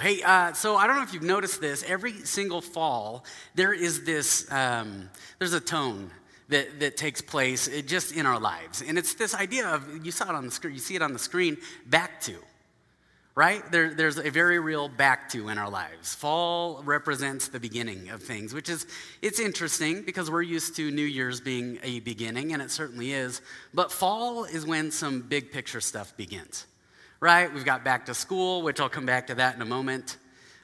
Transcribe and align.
Hey, 0.00 0.22
uh, 0.22 0.54
so 0.54 0.76
I 0.76 0.86
don't 0.86 0.96
know 0.96 1.02
if 1.02 1.12
you've 1.12 1.22
noticed 1.22 1.60
this. 1.60 1.84
Every 1.86 2.14
single 2.24 2.62
fall, 2.62 3.26
there 3.54 3.74
is 3.74 4.04
this, 4.04 4.50
um, 4.50 5.10
there's 5.38 5.52
a 5.52 5.60
tone 5.60 6.10
that, 6.48 6.80
that 6.80 6.96
takes 6.96 7.20
place 7.20 7.68
just 7.82 8.16
in 8.16 8.24
our 8.24 8.40
lives. 8.40 8.82
And 8.82 8.96
it's 8.96 9.12
this 9.12 9.34
idea 9.34 9.68
of, 9.68 10.04
you 10.04 10.10
saw 10.10 10.30
it 10.30 10.34
on 10.34 10.46
the 10.46 10.50
screen, 10.50 10.72
you 10.72 10.80
see 10.80 10.94
it 10.94 11.02
on 11.02 11.12
the 11.12 11.18
screen, 11.18 11.58
back 11.84 12.18
to, 12.22 12.34
right? 13.34 13.62
There, 13.70 13.92
there's 13.92 14.16
a 14.16 14.30
very 14.30 14.58
real 14.58 14.88
back 14.88 15.28
to 15.32 15.50
in 15.50 15.58
our 15.58 15.68
lives. 15.68 16.14
Fall 16.14 16.82
represents 16.82 17.48
the 17.48 17.60
beginning 17.60 18.08
of 18.08 18.22
things, 18.22 18.54
which 18.54 18.70
is, 18.70 18.86
it's 19.20 19.38
interesting 19.38 20.02
because 20.02 20.30
we're 20.30 20.40
used 20.40 20.76
to 20.76 20.90
New 20.90 21.04
Year's 21.04 21.42
being 21.42 21.78
a 21.82 22.00
beginning, 22.00 22.54
and 22.54 22.62
it 22.62 22.70
certainly 22.70 23.12
is. 23.12 23.42
But 23.74 23.92
fall 23.92 24.44
is 24.44 24.64
when 24.64 24.92
some 24.92 25.20
big 25.20 25.52
picture 25.52 25.82
stuff 25.82 26.16
begins, 26.16 26.66
right? 27.20 27.52
We've 27.52 27.64
got 27.64 27.84
back 27.84 28.06
to 28.06 28.14
school, 28.14 28.62
which 28.62 28.80
I'll 28.80 28.88
come 28.88 29.06
back 29.06 29.26
to 29.28 29.34
that 29.36 29.54
in 29.54 29.62
a 29.62 29.66
moment. 29.66 30.16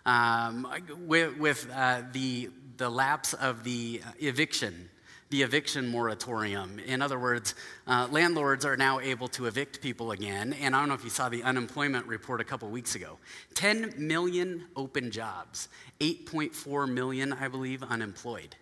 Um, 0.07 0.67
with, 1.07 1.37
with 1.37 1.69
uh, 1.75 2.03
the, 2.13 2.51
the 2.77 2.89
lapse 2.89 3.35
of 3.35 3.65
the 3.65 4.01
eviction 4.21 4.89
the 5.31 5.43
eviction 5.43 5.89
moratorium. 5.89 6.79
In 6.79 7.03
other 7.03 7.19
words, 7.19 7.55
uh, 7.87 8.07
landlords 8.11 8.65
are 8.65 8.77
now 8.77 9.01
able 9.01 9.29
to 9.29 9.47
evict 9.47 9.81
people 9.81 10.13
again. 10.13 10.53
And 10.53 10.75
I 10.75 10.79
don't 10.79 10.89
know 10.89 10.95
if 10.95 11.03
you 11.03 11.11
saw 11.11 11.29
the 11.29 11.43
unemployment 11.43 12.07
report 12.07 12.41
a 12.41 12.45
couple 12.45 12.69
weeks 12.69 12.95
ago 12.95 13.19
10 13.55 13.95
million 13.99 14.67
open 14.77 15.11
jobs, 15.11 15.69
8.4 16.01 16.89
million, 16.89 17.33
I 17.33 17.49
believe, 17.49 17.83
unemployed. 17.83 18.55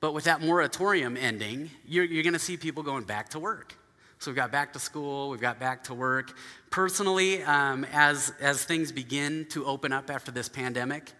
But 0.00 0.14
with 0.14 0.24
that 0.24 0.40
moratorium 0.40 1.16
ending, 1.16 1.70
you're, 1.86 2.04
you're 2.04 2.22
going 2.22 2.32
to 2.32 2.38
see 2.38 2.56
people 2.56 2.82
going 2.82 3.04
back 3.04 3.30
to 3.30 3.38
work. 3.38 3.74
So 4.24 4.30
we've 4.30 4.36
got 4.36 4.50
back 4.50 4.72
to 4.72 4.78
school, 4.78 5.28
we've 5.28 5.40
got 5.42 5.60
back 5.60 5.84
to 5.84 5.92
work. 5.92 6.34
Personally, 6.70 7.42
um, 7.42 7.84
as, 7.92 8.32
as 8.40 8.64
things 8.64 8.90
begin 8.90 9.44
to 9.50 9.66
open 9.66 9.92
up 9.92 10.08
after 10.08 10.30
this 10.30 10.48
pandemic, 10.48 11.12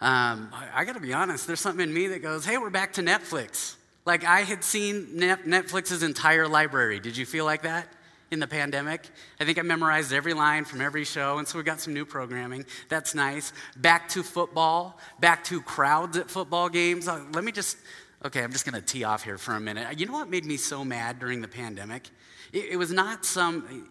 um, 0.00 0.48
I, 0.52 0.80
I 0.80 0.84
got 0.84 0.94
to 0.94 1.00
be 1.00 1.12
honest, 1.12 1.46
there's 1.46 1.60
something 1.60 1.86
in 1.88 1.94
me 1.94 2.08
that 2.08 2.22
goes, 2.22 2.44
hey, 2.44 2.58
we're 2.58 2.70
back 2.70 2.94
to 2.94 3.02
Netflix. 3.02 3.76
Like 4.04 4.24
I 4.24 4.40
had 4.40 4.64
seen 4.64 5.06
Netflix's 5.14 6.02
entire 6.02 6.48
library. 6.48 6.98
Did 6.98 7.16
you 7.16 7.24
feel 7.24 7.44
like 7.44 7.62
that 7.62 7.86
in 8.32 8.40
the 8.40 8.48
pandemic? 8.48 9.08
I 9.38 9.44
think 9.44 9.56
I 9.56 9.62
memorized 9.62 10.12
every 10.12 10.34
line 10.34 10.64
from 10.64 10.80
every 10.80 11.04
show, 11.04 11.38
and 11.38 11.46
so 11.46 11.56
we 11.56 11.62
got 11.62 11.80
some 11.80 11.94
new 11.94 12.04
programming. 12.04 12.64
That's 12.88 13.14
nice. 13.14 13.52
Back 13.76 14.08
to 14.08 14.24
football, 14.24 14.98
back 15.20 15.44
to 15.44 15.62
crowds 15.62 16.16
at 16.16 16.28
football 16.28 16.68
games. 16.68 17.06
Uh, 17.06 17.24
let 17.32 17.44
me 17.44 17.52
just, 17.52 17.76
okay, 18.24 18.42
I'm 18.42 18.52
just 18.52 18.64
going 18.64 18.80
to 18.80 18.86
tee 18.86 19.04
off 19.04 19.24
here 19.24 19.38
for 19.38 19.54
a 19.54 19.60
minute. 19.60 19.98
You 19.98 20.06
know 20.06 20.12
what 20.12 20.28
made 20.28 20.44
me 20.44 20.56
so 20.56 20.84
mad 20.84 21.18
during 21.18 21.40
the 21.40 21.48
pandemic? 21.48 22.08
It, 22.52 22.72
it 22.72 22.76
was 22.76 22.92
not 22.92 23.24
some, 23.24 23.88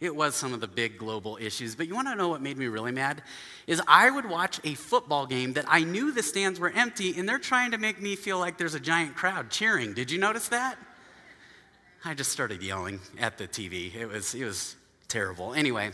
it 0.00 0.14
was 0.14 0.34
some 0.34 0.54
of 0.54 0.60
the 0.60 0.68
big 0.68 0.98
global 0.98 1.36
issues, 1.40 1.74
but 1.74 1.86
you 1.86 1.94
want 1.94 2.08
to 2.08 2.14
know 2.14 2.28
what 2.28 2.42
made 2.42 2.56
me 2.56 2.66
really 2.66 2.92
mad? 2.92 3.22
Is 3.66 3.82
I 3.86 4.10
would 4.10 4.28
watch 4.28 4.60
a 4.64 4.74
football 4.74 5.26
game 5.26 5.54
that 5.54 5.64
I 5.68 5.84
knew 5.84 6.12
the 6.12 6.22
stands 6.22 6.60
were 6.60 6.70
empty 6.70 7.18
and 7.18 7.28
they're 7.28 7.38
trying 7.38 7.72
to 7.72 7.78
make 7.78 8.00
me 8.00 8.16
feel 8.16 8.38
like 8.38 8.58
there's 8.58 8.74
a 8.74 8.80
giant 8.80 9.16
crowd 9.16 9.50
cheering. 9.50 9.94
Did 9.94 10.10
you 10.10 10.18
notice 10.18 10.48
that? 10.48 10.76
I 12.04 12.14
just 12.14 12.32
started 12.32 12.62
yelling 12.62 13.00
at 13.18 13.36
the 13.36 13.46
TV. 13.46 13.94
It 13.94 14.06
was, 14.06 14.34
it 14.34 14.44
was 14.44 14.76
terrible. 15.08 15.52
Anyway, 15.52 15.90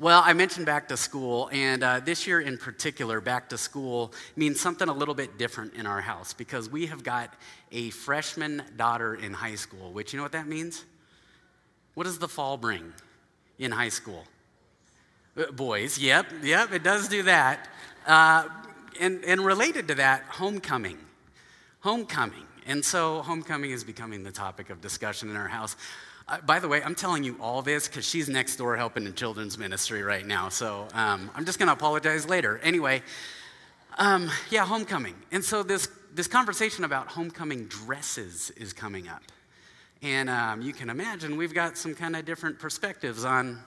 well, 0.00 0.22
I 0.24 0.32
mentioned 0.32 0.66
back 0.66 0.88
to 0.88 0.96
school, 0.96 1.48
and 1.52 1.84
uh, 1.84 2.00
this 2.00 2.26
year 2.26 2.40
in 2.40 2.58
particular, 2.58 3.20
back 3.20 3.48
to 3.50 3.58
school 3.58 4.12
means 4.34 4.60
something 4.60 4.88
a 4.88 4.92
little 4.92 5.14
bit 5.14 5.38
different 5.38 5.74
in 5.74 5.86
our 5.86 6.00
house 6.00 6.32
because 6.32 6.68
we 6.68 6.86
have 6.86 7.04
got 7.04 7.32
a 7.70 7.90
freshman 7.90 8.62
daughter 8.76 9.14
in 9.14 9.32
high 9.32 9.54
school, 9.54 9.92
which 9.92 10.12
you 10.12 10.16
know 10.16 10.24
what 10.24 10.32
that 10.32 10.48
means? 10.48 10.84
What 11.94 12.04
does 12.04 12.18
the 12.18 12.28
fall 12.28 12.56
bring? 12.56 12.92
in 13.60 13.70
high 13.70 13.90
school. 13.90 14.24
Uh, 15.36 15.52
boys, 15.52 15.98
yep, 15.98 16.26
yep, 16.42 16.72
it 16.72 16.82
does 16.82 17.08
do 17.08 17.22
that. 17.22 17.68
Uh, 18.06 18.48
and, 18.98 19.22
and 19.24 19.44
related 19.44 19.86
to 19.88 19.94
that, 19.94 20.22
homecoming. 20.24 20.98
Homecoming. 21.80 22.46
And 22.66 22.84
so, 22.84 23.22
homecoming 23.22 23.70
is 23.70 23.84
becoming 23.84 24.22
the 24.22 24.32
topic 24.32 24.70
of 24.70 24.80
discussion 24.80 25.30
in 25.30 25.36
our 25.36 25.48
house. 25.48 25.76
By 26.46 26.60
the 26.60 26.68
way, 26.68 26.80
I'm 26.80 26.94
telling 26.94 27.24
you 27.24 27.36
all 27.40 27.60
this 27.60 27.88
because 27.88 28.08
she's 28.08 28.28
next 28.28 28.54
door 28.56 28.76
helping 28.76 29.04
in 29.04 29.14
children's 29.14 29.58
ministry 29.58 30.02
right 30.04 30.24
now. 30.24 30.48
So 30.48 30.86
um, 30.94 31.28
I'm 31.34 31.44
just 31.44 31.58
going 31.58 31.66
to 31.66 31.72
apologize 31.72 32.28
later. 32.28 32.58
Anyway, 32.62 33.02
um, 33.98 34.30
yeah, 34.48 34.64
homecoming. 34.64 35.16
And 35.32 35.44
so 35.44 35.64
this, 35.64 35.88
this 36.14 36.28
conversation 36.28 36.84
about 36.84 37.08
homecoming 37.08 37.66
dresses 37.66 38.50
is 38.50 38.72
coming 38.72 39.08
up. 39.08 39.22
And 40.02 40.30
um, 40.30 40.62
you 40.62 40.72
can 40.72 40.88
imagine 40.88 41.36
we've 41.36 41.52
got 41.52 41.76
some 41.76 41.96
kind 41.96 42.14
of 42.14 42.24
different 42.26 42.60
perspectives 42.60 43.24
on, 43.24 43.58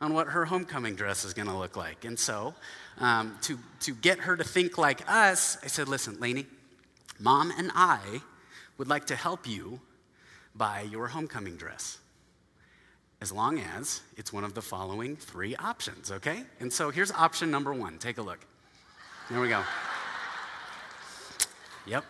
on 0.00 0.12
what 0.12 0.26
her 0.26 0.44
homecoming 0.44 0.96
dress 0.96 1.24
is 1.24 1.32
going 1.32 1.48
to 1.48 1.56
look 1.56 1.76
like. 1.76 2.04
And 2.04 2.18
so, 2.18 2.54
um, 2.98 3.38
to, 3.42 3.56
to 3.80 3.94
get 3.94 4.18
her 4.18 4.36
to 4.36 4.42
think 4.42 4.78
like 4.78 5.08
us, 5.08 5.56
I 5.62 5.68
said, 5.68 5.86
listen, 5.86 6.18
Lainey, 6.18 6.46
mom 7.20 7.52
and 7.56 7.70
I 7.72 8.00
would 8.78 8.88
like 8.88 9.06
to 9.06 9.16
help 9.16 9.46
you 9.46 9.80
buy 10.58 10.82
your 10.82 11.06
homecoming 11.06 11.56
dress. 11.56 11.98
As 13.20 13.32
long 13.32 13.58
as 13.58 14.02
it's 14.16 14.32
one 14.32 14.44
of 14.44 14.54
the 14.54 14.62
following 14.62 15.16
three 15.16 15.56
options, 15.56 16.10
okay? 16.10 16.44
And 16.60 16.72
so 16.72 16.90
here's 16.90 17.10
option 17.10 17.50
number 17.50 17.72
one. 17.72 17.98
Take 17.98 18.18
a 18.18 18.22
look. 18.22 18.40
There 19.30 19.40
we 19.40 19.48
go. 19.48 19.62
Yep, 21.86 22.04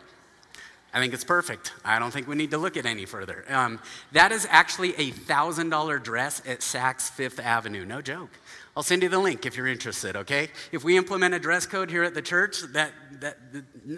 I 0.92 1.00
think 1.00 1.12
it's 1.12 1.24
perfect. 1.24 1.72
I 1.84 1.98
don't 1.98 2.10
think 2.10 2.26
we 2.26 2.34
need 2.34 2.50
to 2.52 2.58
look 2.58 2.76
at 2.76 2.86
any 2.86 3.04
further. 3.04 3.44
Um, 3.48 3.78
that 4.12 4.32
is 4.32 4.46
actually 4.48 4.94
a 4.94 5.12
$1,000 5.12 6.02
dress 6.02 6.42
at 6.46 6.60
Saks 6.60 7.10
Fifth 7.10 7.38
Avenue. 7.38 7.84
No 7.84 8.00
joke. 8.00 8.30
I'll 8.76 8.82
send 8.82 9.02
you 9.02 9.08
the 9.08 9.18
link 9.18 9.44
if 9.44 9.56
you're 9.56 9.66
interested, 9.66 10.16
okay? 10.16 10.48
If 10.72 10.84
we 10.84 10.96
implement 10.96 11.34
a 11.34 11.38
dress 11.38 11.66
code 11.66 11.90
here 11.90 12.04
at 12.04 12.14
the 12.14 12.22
church, 12.22 12.62
that, 12.72 12.92
that, 13.20 13.36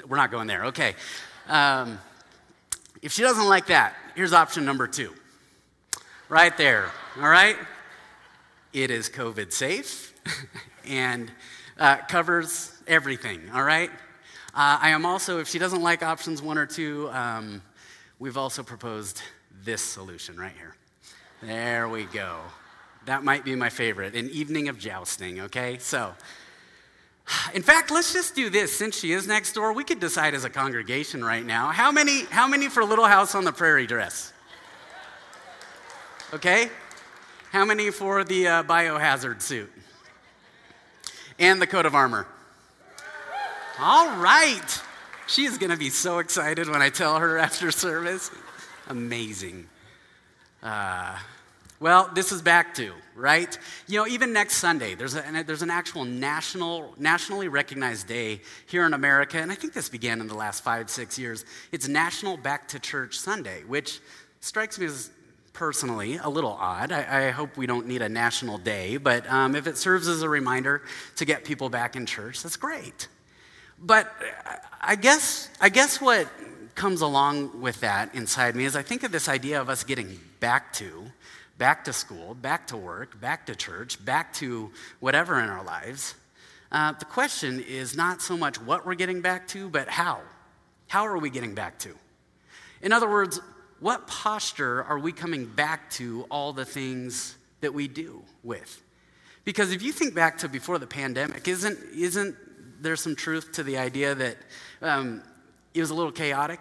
we're 0.09 0.17
not 0.17 0.33
going 0.33 0.49
there, 0.49 0.67
okay? 0.67 0.95
Um, 1.49 1.99
if 3.03 3.13
she 3.13 3.23
doesn't 3.23 3.49
like 3.49 3.67
that, 3.67 3.95
here's 4.15 4.33
option 4.33 4.65
number 4.65 4.87
two. 4.87 5.13
Right 6.29 6.57
there, 6.57 6.91
all 7.17 7.29
right? 7.29 7.57
It 8.73 8.91
is 8.91 9.09
COVID 9.09 9.53
safe 9.53 10.15
and 10.87 11.31
uh, 11.79 11.97
covers 12.09 12.73
everything, 12.87 13.51
all 13.53 13.65
right? 13.65 13.91
Uh, 14.55 14.79
I 14.81 14.91
am 14.91 15.07
also, 15.07 15.39
if 15.39 15.49
she 15.49 15.59
doesn't 15.59 15.83
like 15.83 16.03
options 16.03 16.43
one 16.43 16.59
or 16.59 16.67
two, 16.67 17.09
um, 17.13 17.63
we've 18.19 18.37
also 18.37 18.63
proposed 18.63 19.23
this 19.65 19.81
solution 19.81 20.37
right 20.37 20.53
here. 20.57 20.77
There 21.43 21.89
we 21.89 22.05
go. 22.05 22.41
That 23.07 23.25
might 23.25 23.45
be 23.45 23.55
my 23.55 23.71
favorite 23.71 24.15
an 24.15 24.29
evening 24.31 24.69
of 24.69 24.79
jousting, 24.79 25.41
okay? 25.41 25.79
So, 25.79 26.13
in 27.55 27.63
fact, 27.63 27.91
let's 27.91 28.13
just 28.13 28.35
do 28.35 28.51
this. 28.51 28.77
Since 28.77 28.99
she 28.99 29.13
is 29.13 29.27
next 29.27 29.53
door, 29.53 29.73
we 29.73 29.85
could 29.85 30.01
decide 30.01 30.35
as 30.35 30.45
a 30.45 30.51
congregation 30.51 31.25
right 31.25 31.45
now 31.45 31.69
how 31.69 31.93
many, 31.93 32.25
how 32.25 32.47
many 32.47 32.69
for 32.69 32.85
Little 32.85 33.07
House 33.07 33.35
on 33.35 33.45
the 33.45 33.53
Prairie 33.53 33.87
dress? 33.87 34.33
Okay? 36.33 36.71
How 37.51 37.65
many 37.65 37.91
for 37.91 38.23
the 38.23 38.47
uh, 38.47 38.63
biohazard 38.63 39.43
suit? 39.43 39.71
And 41.39 41.61
the 41.61 41.67
coat 41.67 41.87
of 41.87 41.95
armor? 41.95 42.27
All 43.81 44.17
right. 44.17 44.83
She 45.27 45.45
is 45.45 45.59
going 45.59 45.71
to 45.71 45.77
be 45.77 45.91
so 45.91 46.19
excited 46.19 46.69
when 46.69 46.83
I 46.83 46.91
tell 46.91 47.19
her 47.19 47.39
after 47.39 47.71
service. 47.71 48.31
Amazing. 48.89 49.69
Uh, 50.63 51.17
well, 51.81 52.11
this 52.15 52.31
is 52.31 52.43
back 52.43 52.75
to, 52.75 52.93
right? 53.17 53.59
You 53.87 53.99
know, 53.99 54.07
even 54.07 54.35
next 54.35 54.59
Sunday, 54.59 54.95
there's, 54.95 55.17
a, 55.17 55.45
there's 55.47 55.63
an 55.63 55.71
actual 55.71 56.05
national, 56.05 56.93
nationally 56.99 57.49
recognized 57.49 58.07
day 58.07 58.43
here 58.67 58.85
in 58.85 58.93
America, 58.93 59.39
and 59.39 59.51
I 59.51 59.55
think 59.55 59.73
this 59.73 59.89
began 59.89 60.21
in 60.21 60.29
the 60.29 60.35
last 60.35 60.63
five, 60.63 60.91
six 60.91 61.19
years. 61.19 61.47
It's 61.73 61.89
National 61.89 62.37
Back 62.37 62.69
to 62.69 62.79
Church 62.79 63.19
Sunday, 63.19 63.63
which 63.67 64.01
strikes 64.41 64.79
me 64.79 64.87
as 64.87 65.11
personally 65.55 66.19
a 66.19 66.29
little 66.29 66.53
odd. 66.61 66.93
I, 66.93 67.29
I 67.29 67.31
hope 67.31 67.57
we 67.57 67.67
don't 67.67 67.87
need 67.87 68.03
a 68.03 68.11
national 68.11 68.59
day, 68.59 68.99
but 68.99 69.27
um, 69.31 69.57
if 69.57 69.67
it 69.67 69.79
serves 69.79 70.07
as 70.07 70.21
a 70.21 70.29
reminder 70.29 70.83
to 71.17 71.25
get 71.25 71.47
people 71.47 71.71
back 71.71 71.97
in 71.97 72.05
church, 72.05 72.43
that's 72.43 72.57
great. 72.57 73.09
But 73.79 74.13
I 74.83 74.97
guess, 74.97 75.49
I 75.63 75.71
guess 75.71 75.99
what 75.99 76.29
comes 76.75 77.01
along 77.01 77.63
with 77.63 77.81
that 77.81 78.15
inside 78.15 78.55
me 78.55 78.65
is 78.67 78.77
I 78.77 78.83
think 78.83 79.03
of 79.03 79.13
this 79.13 79.31
idea 79.31 79.63
of 79.63 79.71
us 79.71 79.83
getting 79.83 80.21
back 80.41 80.75
to, 80.75 81.11
back 81.61 81.85
to 81.85 81.93
school, 81.93 82.35
back 82.35 82.67
to 82.69 82.77
work, 82.79 83.21
back 83.21 83.45
to 83.45 83.55
church, 83.55 84.03
back 84.03 84.33
to 84.33 84.73
whatever 84.99 85.39
in 85.39 85.51
our 85.51 85.63
lives. 85.63 86.15
Uh, 86.73 86.93
the 86.93 87.05
question 87.05 87.61
is 87.61 87.95
not 87.95 88.23
so 88.23 88.35
much 88.35 88.59
what 88.63 88.87
we're 88.87 88.95
getting 88.95 89.21
back 89.21 89.47
to, 89.47 89.69
but 89.69 89.87
how. 89.87 90.21
How 90.89 91.07
are 91.07 91.19
we 91.19 91.29
getting 91.29 91.55
back 91.55 91.79
to? 91.81 91.95
In 92.81 92.95
other 92.95 93.11
words, 93.11 93.41
what 93.79 94.07
posture 94.07 94.83
are 94.85 94.99
we 94.99 95.13
coming 95.13 95.45
back 95.45 95.91
to 95.91 96.25
all 96.31 96.55
the 96.55 96.65
things 96.65 97.37
that 97.61 97.75
we 97.75 97.89
do 97.89 98.23
with? 98.43 98.83
Because 99.45 99.71
if 99.71 99.83
you 99.83 99.93
think 99.93 100.15
back 100.15 100.39
to 100.39 100.49
before 100.49 100.79
the 100.79 100.87
pandemic, 100.87 101.47
isn't, 101.47 101.79
isn't 101.95 102.37
there's 102.81 103.03
some 103.03 103.15
truth 103.15 103.53
to 103.53 103.63
the 103.63 103.77
idea 103.77 104.15
that 104.15 104.37
um, 104.81 105.23
it 105.75 105.81
was 105.81 105.91
a 105.91 105.95
little 105.95 106.13
chaotic. 106.13 106.61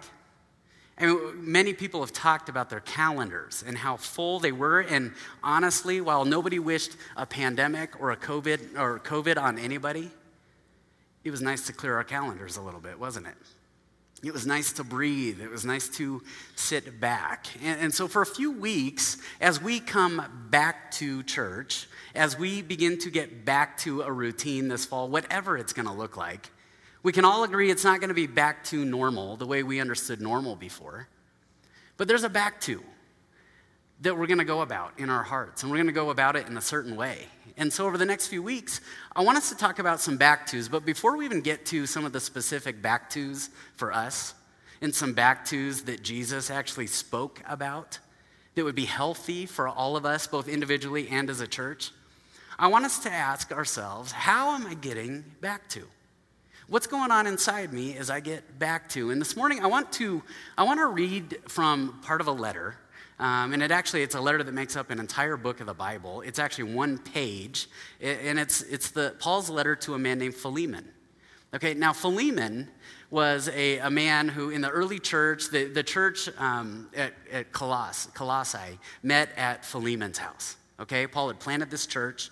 I 1.00 1.06
mean, 1.06 1.50
many 1.50 1.72
people 1.72 2.00
have 2.00 2.12
talked 2.12 2.50
about 2.50 2.68
their 2.68 2.80
calendars 2.80 3.64
and 3.66 3.78
how 3.78 3.96
full 3.96 4.38
they 4.38 4.52
were. 4.52 4.80
And 4.80 5.12
honestly, 5.42 6.00
while 6.00 6.26
nobody 6.26 6.58
wished 6.58 6.96
a 7.16 7.24
pandemic 7.24 7.98
or 8.00 8.10
a 8.10 8.16
COVID 8.16 8.78
or 8.78 8.98
COVID 8.98 9.40
on 9.40 9.58
anybody, 9.58 10.10
it 11.24 11.30
was 11.30 11.40
nice 11.40 11.66
to 11.66 11.72
clear 11.72 11.96
our 11.96 12.04
calendars 12.04 12.58
a 12.58 12.62
little 12.62 12.80
bit, 12.80 12.98
wasn't 12.98 13.26
it? 13.26 13.34
It 14.22 14.34
was 14.34 14.46
nice 14.46 14.72
to 14.74 14.84
breathe. 14.84 15.40
It 15.40 15.50
was 15.50 15.64
nice 15.64 15.88
to 15.96 16.22
sit 16.54 17.00
back. 17.00 17.46
And, 17.64 17.80
and, 17.80 17.94
so, 17.94 18.06
for 18.06 18.20
a 18.20 18.26
few 18.26 18.50
weeks, 18.52 19.16
as 19.40 19.62
we 19.62 19.80
come 19.80 20.22
back 20.50 20.90
to 20.92 21.22
church, 21.22 21.88
as 22.14 22.38
we 22.38 22.60
begin 22.60 22.98
to 22.98 23.10
get 23.10 23.46
back 23.46 23.78
to 23.78 24.02
a 24.02 24.12
routine 24.12 24.68
this 24.68 24.84
fall, 24.84 25.08
whatever 25.08 25.56
it's 25.56 25.72
going 25.72 25.88
to 25.88 25.94
look 25.94 26.18
like, 26.18 26.50
we 27.02 27.12
can 27.12 27.24
all 27.24 27.44
agree 27.44 27.70
it's 27.70 27.84
not 27.84 28.00
going 28.00 28.08
to 28.08 28.14
be 28.14 28.26
back 28.26 28.64
to 28.64 28.84
normal 28.84 29.36
the 29.36 29.46
way 29.46 29.62
we 29.62 29.80
understood 29.80 30.20
normal 30.20 30.56
before. 30.56 31.08
But 31.96 32.08
there's 32.08 32.24
a 32.24 32.28
back 32.28 32.60
to 32.62 32.82
that 34.02 34.16
we're 34.16 34.26
going 34.26 34.38
to 34.38 34.44
go 34.44 34.62
about 34.62 34.92
in 34.98 35.10
our 35.10 35.22
hearts, 35.22 35.62
and 35.62 35.70
we're 35.70 35.76
going 35.76 35.86
to 35.86 35.92
go 35.92 36.10
about 36.10 36.36
it 36.36 36.46
in 36.46 36.56
a 36.56 36.62
certain 36.62 36.96
way. 36.96 37.26
And 37.56 37.70
so, 37.70 37.86
over 37.86 37.98
the 37.98 38.06
next 38.06 38.28
few 38.28 38.42
weeks, 38.42 38.80
I 39.14 39.22
want 39.22 39.36
us 39.36 39.50
to 39.50 39.56
talk 39.56 39.78
about 39.78 40.00
some 40.00 40.16
back 40.16 40.46
tos. 40.46 40.68
But 40.68 40.86
before 40.86 41.16
we 41.16 41.26
even 41.26 41.42
get 41.42 41.66
to 41.66 41.86
some 41.86 42.06
of 42.06 42.12
the 42.12 42.20
specific 42.20 42.80
back 42.80 43.10
tos 43.10 43.50
for 43.76 43.92
us, 43.92 44.34
and 44.80 44.94
some 44.94 45.12
back 45.12 45.44
tos 45.44 45.82
that 45.82 46.02
Jesus 46.02 46.50
actually 46.50 46.86
spoke 46.86 47.42
about 47.46 47.98
that 48.54 48.64
would 48.64 48.74
be 48.74 48.86
healthy 48.86 49.46
for 49.46 49.68
all 49.68 49.96
of 49.96 50.06
us, 50.06 50.26
both 50.26 50.48
individually 50.48 51.08
and 51.08 51.28
as 51.28 51.40
a 51.40 51.46
church, 51.46 51.92
I 52.58 52.68
want 52.68 52.84
us 52.84 52.98
to 53.00 53.10
ask 53.10 53.52
ourselves 53.52 54.12
how 54.12 54.54
am 54.54 54.66
I 54.66 54.74
getting 54.74 55.24
back 55.40 55.68
to? 55.70 55.86
What's 56.70 56.86
going 56.86 57.10
on 57.10 57.26
inside 57.26 57.72
me 57.72 57.96
as 57.96 58.10
I 58.10 58.20
get 58.20 58.60
back 58.60 58.88
to? 58.90 59.10
And 59.10 59.20
this 59.20 59.34
morning, 59.34 59.60
I 59.60 59.66
want 59.66 59.90
to, 59.94 60.22
I 60.56 60.62
want 60.62 60.78
to 60.78 60.86
read 60.86 61.38
from 61.48 61.98
part 62.00 62.20
of 62.20 62.28
a 62.28 62.32
letter 62.32 62.76
um, 63.18 63.52
and 63.52 63.60
it 63.60 63.72
actually, 63.72 64.02
it's 64.02 64.14
a 64.14 64.20
letter 64.20 64.42
that 64.42 64.52
makes 64.52 64.76
up 64.76 64.90
an 64.90 65.00
entire 65.00 65.36
book 65.36 65.60
of 65.60 65.66
the 65.66 65.74
Bible. 65.74 66.22
It's 66.22 66.38
actually 66.38 66.72
one 66.72 66.96
page, 66.96 67.68
and 68.00 68.38
it's, 68.38 68.62
it's 68.62 68.92
the, 68.92 69.14
Paul's 69.18 69.50
letter 69.50 69.74
to 69.76 69.94
a 69.94 69.98
man 69.98 70.18
named 70.18 70.34
Philemon. 70.34 70.88
Okay, 71.52 71.74
now 71.74 71.92
Philemon 71.92 72.68
was 73.10 73.48
a, 73.48 73.78
a 73.78 73.90
man 73.90 74.28
who, 74.28 74.50
in 74.50 74.62
the 74.62 74.70
early 74.70 74.98
church, 75.00 75.50
the, 75.50 75.64
the 75.64 75.82
church 75.82 76.30
um, 76.38 76.88
at, 76.96 77.12
at 77.32 77.52
Coloss, 77.52 78.14
Colossae 78.14 78.78
met 79.02 79.28
at 79.36 79.66
Philemon's 79.66 80.18
house. 80.18 80.56
Okay, 80.78 81.06
Paul 81.08 81.26
had 81.28 81.40
planted 81.40 81.68
this 81.68 81.86
church, 81.86 82.30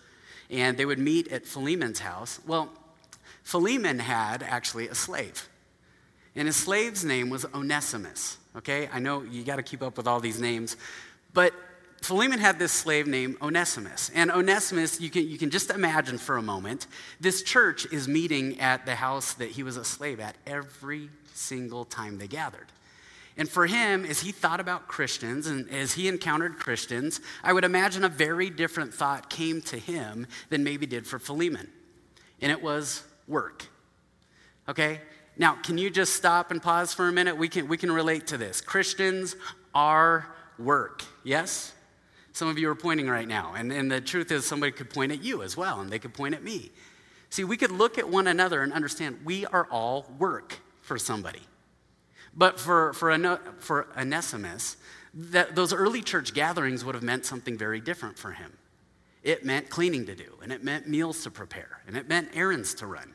and 0.49 0.79
they 0.79 0.87
would 0.87 1.00
meet 1.00 1.29
at 1.29 1.44
Philemon's 1.44 1.99
house. 1.99 2.41
Well, 2.46 2.73
Philemon 3.48 3.98
had 3.98 4.42
actually 4.42 4.88
a 4.88 4.94
slave, 4.94 5.48
and 6.36 6.46
his 6.46 6.56
slave's 6.56 7.04
name 7.04 7.30
was 7.30 7.46
Onesimus 7.54 8.38
okay? 8.58 8.88
I 8.92 8.98
know 8.98 9.22
you 9.22 9.44
got 9.44 9.56
to 9.56 9.62
keep 9.62 9.82
up 9.82 9.96
with 9.96 10.06
all 10.06 10.20
these 10.20 10.40
names. 10.40 10.76
But 11.32 11.54
Philemon 12.02 12.38
had 12.38 12.58
this 12.58 12.72
slave 12.72 13.06
named 13.06 13.36
Onesimus. 13.40 14.10
And 14.14 14.30
Onesimus, 14.30 15.00
you 15.00 15.10
can, 15.10 15.26
you 15.26 15.38
can 15.38 15.50
just 15.50 15.70
imagine 15.70 16.18
for 16.18 16.36
a 16.36 16.42
moment, 16.42 16.86
this 17.20 17.42
church 17.42 17.86
is 17.92 18.06
meeting 18.06 18.60
at 18.60 18.86
the 18.86 18.94
house 18.94 19.34
that 19.34 19.50
he 19.50 19.62
was 19.62 19.76
a 19.76 19.84
slave 19.84 20.20
at 20.20 20.36
every 20.46 21.08
single 21.34 21.84
time 21.84 22.18
they 22.18 22.28
gathered. 22.28 22.66
And 23.36 23.48
for 23.48 23.66
him, 23.66 24.04
as 24.04 24.20
he 24.20 24.32
thought 24.32 24.58
about 24.58 24.88
Christians 24.88 25.46
and 25.46 25.70
as 25.70 25.92
he 25.92 26.08
encountered 26.08 26.58
Christians, 26.58 27.20
I 27.44 27.52
would 27.52 27.64
imagine 27.64 28.02
a 28.02 28.08
very 28.08 28.50
different 28.50 28.92
thought 28.92 29.30
came 29.30 29.62
to 29.62 29.78
him 29.78 30.26
than 30.50 30.64
maybe 30.64 30.86
did 30.86 31.06
for 31.06 31.20
Philemon. 31.20 31.68
And 32.40 32.50
it 32.50 32.60
was 32.60 33.04
work. 33.28 33.66
Okay? 34.69 35.00
Now, 35.36 35.54
can 35.62 35.78
you 35.78 35.90
just 35.90 36.14
stop 36.14 36.50
and 36.50 36.60
pause 36.60 36.92
for 36.92 37.08
a 37.08 37.12
minute? 37.12 37.36
We 37.36 37.48
can, 37.48 37.69
we 37.69 37.76
can 37.76 37.92
relate 37.92 38.26
to 38.28 38.36
this. 38.36 38.60
Christians 38.60 39.36
are 39.75 40.26
work, 40.58 41.04
yes? 41.22 41.75
Some 42.32 42.48
of 42.48 42.58
you 42.58 42.69
are 42.70 42.75
pointing 42.75 43.08
right 43.08 43.28
now. 43.28 43.54
And, 43.56 43.72
and 43.72 43.90
the 43.90 44.00
truth 44.00 44.32
is, 44.32 44.44
somebody 44.44 44.72
could 44.72 44.90
point 44.90 45.12
at 45.12 45.22
you 45.22 45.42
as 45.42 45.56
well, 45.56 45.80
and 45.80 45.90
they 45.90 45.98
could 45.98 46.14
point 46.14 46.34
at 46.34 46.42
me. 46.42 46.70
See, 47.30 47.44
we 47.44 47.56
could 47.56 47.70
look 47.70 47.98
at 47.98 48.08
one 48.08 48.26
another 48.26 48.62
and 48.62 48.72
understand 48.72 49.19
we 49.25 49.46
are 49.46 49.66
all 49.70 50.06
work 50.19 50.58
for 50.81 50.98
somebody. 50.98 51.42
But 52.34 52.58
for, 52.58 52.92
for, 52.94 53.40
for 53.58 53.88
Onesimus, 53.96 54.76
that, 55.14 55.54
those 55.54 55.72
early 55.72 56.02
church 56.02 56.34
gatherings 56.34 56.84
would 56.84 56.94
have 56.94 57.04
meant 57.04 57.26
something 57.26 57.58
very 57.58 57.81
different 57.81 58.19
for 58.19 58.32
him. 58.32 58.52
It 59.22 59.44
meant 59.44 59.69
cleaning 59.69 60.06
to 60.06 60.14
do, 60.14 60.38
and 60.42 60.52
it 60.52 60.62
meant 60.62 60.88
meals 60.88 61.22
to 61.24 61.31
prepare, 61.31 61.81
and 61.86 61.96
it 61.96 62.08
meant 62.08 62.31
errands 62.34 62.74
to 62.74 62.86
run. 62.86 63.14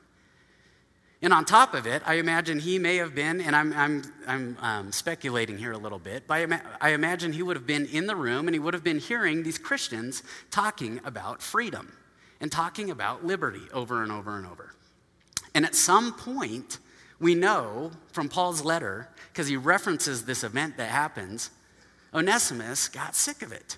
And 1.24 1.34
on 1.34 1.46
top 1.46 1.74
of 1.74 1.88
it, 1.88 2.04
I 2.06 2.16
imagine 2.16 2.60
he 2.60 2.78
may 2.78 2.98
have 2.98 3.16
been, 3.16 3.40
and 3.40 3.56
I'm, 3.56 3.72
I'm, 3.74 4.02
I'm 4.28 4.58
um, 4.60 4.92
speculating 4.92 5.58
here 5.58 5.72
a 5.72 5.78
little 5.78 5.98
bit, 5.98 6.28
but 6.28 6.52
I, 6.52 6.60
I 6.82 6.90
imagine 6.90 7.32
he 7.32 7.42
would 7.42 7.56
have 7.56 7.66
been 7.66 7.86
in 7.86 8.08
the 8.08 8.16
room 8.16 8.50
and 8.50 8.54
he 8.54 8.60
would 8.60 8.74
have 8.74 8.84
been 8.84 9.00
hearing 9.00 9.42
these 9.42 9.58
Christians 9.58 10.22
talking 10.52 11.00
about 11.06 11.42
freedom 11.42 11.94
and 12.42 12.52
talking 12.52 12.92
about 12.92 13.26
liberty 13.26 13.62
over 13.72 14.04
and 14.04 14.12
over 14.12 14.36
and 14.38 14.46
over. 14.46 14.76
And 15.56 15.66
at 15.66 15.76
some 15.76 16.12
point, 16.12 16.80
we 17.22 17.36
know 17.36 17.92
from 18.12 18.28
Paul's 18.28 18.66
letter, 18.66 19.08
because 19.32 19.48
he 19.48 19.56
references 19.56 20.26
this 20.26 20.44
event 20.44 20.76
that 20.76 20.90
happens, 20.90 21.52
Onesimus 22.14 22.90
got 22.90 23.16
sick 23.16 23.42
of 23.42 23.54
it. 23.54 23.78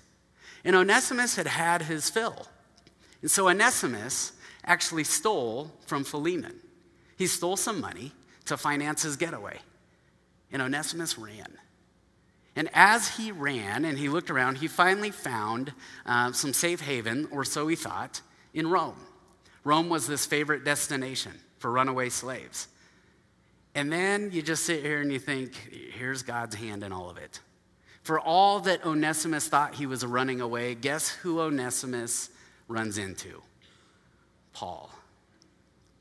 And 0.64 0.74
Onesimus 0.74 1.36
had 1.36 1.46
had 1.46 1.82
his 1.82 2.10
fill. 2.10 2.48
And 3.22 3.30
so 3.30 3.48
Onesimus 3.48 4.32
actually 4.64 5.04
stole 5.04 5.70
from 5.86 6.02
Philemon. 6.02 6.56
He 7.16 7.26
stole 7.26 7.56
some 7.56 7.80
money 7.80 8.12
to 8.44 8.56
finance 8.56 9.02
his 9.02 9.16
getaway. 9.16 9.58
And 10.52 10.62
Onesimus 10.62 11.18
ran. 11.18 11.58
And 12.54 12.70
as 12.72 13.16
he 13.16 13.32
ran 13.32 13.84
and 13.84 13.98
he 13.98 14.08
looked 14.08 14.30
around, 14.30 14.58
he 14.58 14.68
finally 14.68 15.10
found 15.10 15.72
uh, 16.06 16.32
some 16.32 16.54
safe 16.54 16.80
haven, 16.80 17.28
or 17.30 17.44
so 17.44 17.66
he 17.68 17.76
thought, 17.76 18.22
in 18.54 18.70
Rome. 18.70 19.00
Rome 19.64 19.88
was 19.88 20.06
this 20.06 20.24
favorite 20.24 20.64
destination 20.64 21.32
for 21.58 21.70
runaway 21.70 22.08
slaves. 22.08 22.68
And 23.74 23.92
then 23.92 24.30
you 24.32 24.40
just 24.40 24.64
sit 24.64 24.82
here 24.82 25.02
and 25.02 25.12
you 25.12 25.18
think, 25.18 25.54
here's 25.92 26.22
God's 26.22 26.54
hand 26.54 26.82
in 26.82 26.92
all 26.92 27.10
of 27.10 27.18
it. 27.18 27.40
For 28.02 28.18
all 28.18 28.60
that 28.60 28.86
Onesimus 28.86 29.48
thought 29.48 29.74
he 29.74 29.84
was 29.84 30.06
running 30.06 30.40
away, 30.40 30.74
guess 30.74 31.10
who 31.10 31.40
Onesimus 31.40 32.30
runs 32.68 32.96
into? 32.96 33.42
Paul. 34.54 34.90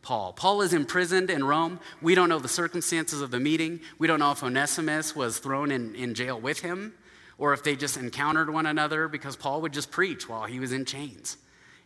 Paul. 0.05 0.33
Paul 0.33 0.61
is 0.61 0.71
imprisoned 0.71 1.31
in 1.31 1.43
Rome. 1.43 1.79
We 1.99 2.13
don't 2.13 2.29
know 2.29 2.37
the 2.37 2.47
circumstances 2.47 3.21
of 3.21 3.31
the 3.31 3.39
meeting. 3.39 3.79
We 3.97 4.05
don't 4.05 4.19
know 4.19 4.29
if 4.29 4.43
Onesimus 4.43 5.15
was 5.15 5.39
thrown 5.39 5.71
in, 5.71 5.95
in 5.95 6.13
jail 6.13 6.39
with 6.39 6.59
him 6.59 6.93
or 7.39 7.53
if 7.53 7.63
they 7.63 7.75
just 7.75 7.97
encountered 7.97 8.51
one 8.51 8.67
another 8.67 9.07
because 9.07 9.35
Paul 9.35 9.61
would 9.61 9.73
just 9.73 9.89
preach 9.89 10.29
while 10.29 10.43
he 10.45 10.59
was 10.59 10.73
in 10.73 10.85
chains. 10.85 11.37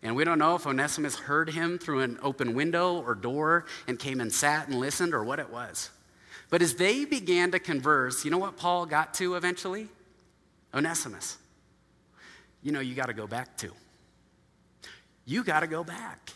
And 0.03 0.17
we 0.17 0.25
don't 0.25 0.37
know 0.37 0.55
if 0.55 0.67
Onesimus 0.67 1.15
heard 1.15 1.49
him 1.49 1.79
through 1.79 2.01
an 2.01 2.19
open 2.21 2.55
window 2.55 2.99
or 2.99 3.15
door 3.15 3.65
and 3.87 3.97
came 3.97 4.19
and 4.19 4.33
sat 4.33 4.67
and 4.67 4.81
listened 4.81 5.13
or 5.13 5.23
what 5.23 5.39
it 5.39 5.49
was. 5.49 5.89
But 6.49 6.61
as 6.61 6.73
they 6.73 7.05
began 7.05 7.51
to 7.51 7.59
converse, 7.59 8.25
you 8.25 8.31
know 8.31 8.37
what 8.37 8.57
Paul 8.57 8.85
got 8.85 9.13
to 9.13 9.35
eventually? 9.35 9.87
Onesimus. 10.73 11.37
You 12.63 12.73
know, 12.73 12.81
you 12.81 12.95
got 12.95 13.05
to 13.05 13.13
go 13.13 13.27
back 13.27 13.55
to. 13.59 13.71
You 15.23 15.41
got 15.45 15.61
to 15.61 15.67
go 15.67 15.85
back. 15.85 16.33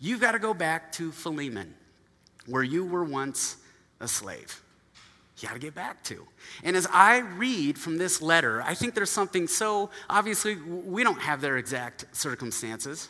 You've 0.00 0.20
got 0.20 0.32
to 0.32 0.38
go 0.38 0.54
back 0.54 0.92
to 0.92 1.12
Philemon, 1.12 1.74
where 2.46 2.62
you 2.62 2.84
were 2.84 3.04
once 3.04 3.58
a 4.00 4.08
slave. 4.08 4.62
You 5.38 5.48
got 5.48 5.54
to 5.54 5.60
get 5.60 5.74
back 5.74 6.02
to. 6.04 6.26
And 6.64 6.76
as 6.76 6.86
I 6.90 7.18
read 7.18 7.78
from 7.78 7.98
this 7.98 8.20
letter, 8.20 8.62
I 8.62 8.74
think 8.74 8.94
there's 8.94 9.10
something 9.10 9.46
so 9.46 9.90
obviously, 10.08 10.56
we 10.56 11.04
don't 11.04 11.20
have 11.20 11.40
their 11.40 11.56
exact 11.56 12.04
circumstances, 12.12 13.08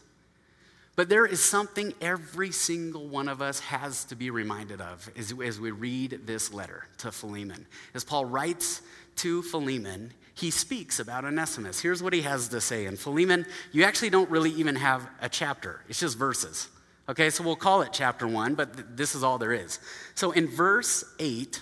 but 0.96 1.08
there 1.08 1.26
is 1.26 1.42
something 1.42 1.94
every 2.00 2.50
single 2.50 3.06
one 3.08 3.28
of 3.28 3.40
us 3.40 3.60
has 3.60 4.04
to 4.06 4.16
be 4.16 4.30
reminded 4.30 4.80
of 4.80 5.10
as, 5.16 5.32
as 5.44 5.60
we 5.60 5.70
read 5.70 6.20
this 6.24 6.52
letter 6.52 6.86
to 6.98 7.10
Philemon. 7.10 7.66
As 7.94 8.04
Paul 8.04 8.24
writes 8.26 8.82
to 9.16 9.42
Philemon, 9.42 10.12
he 10.34 10.50
speaks 10.50 11.00
about 11.00 11.24
Onesimus. 11.24 11.80
Here's 11.80 12.02
what 12.02 12.12
he 12.12 12.22
has 12.22 12.48
to 12.48 12.60
say. 12.60 12.86
And 12.86 12.98
Philemon, 12.98 13.46
you 13.72 13.84
actually 13.84 14.10
don't 14.10 14.30
really 14.30 14.50
even 14.52 14.76
have 14.76 15.08
a 15.20 15.28
chapter, 15.28 15.80
it's 15.88 16.00
just 16.00 16.18
verses. 16.18 16.68
Okay, 17.10 17.28
so 17.30 17.42
we'll 17.42 17.56
call 17.56 17.82
it 17.82 17.88
chapter 17.92 18.24
one, 18.24 18.54
but 18.54 18.72
th- 18.72 18.86
this 18.94 19.16
is 19.16 19.24
all 19.24 19.36
there 19.36 19.52
is. 19.52 19.80
So 20.14 20.30
in 20.30 20.46
verse 20.46 21.02
8, 21.18 21.60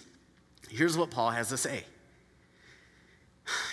here's 0.69 0.95
what 0.95 1.11
Paul 1.11 1.31
has 1.31 1.49
to 1.49 1.57
say. 1.57 1.85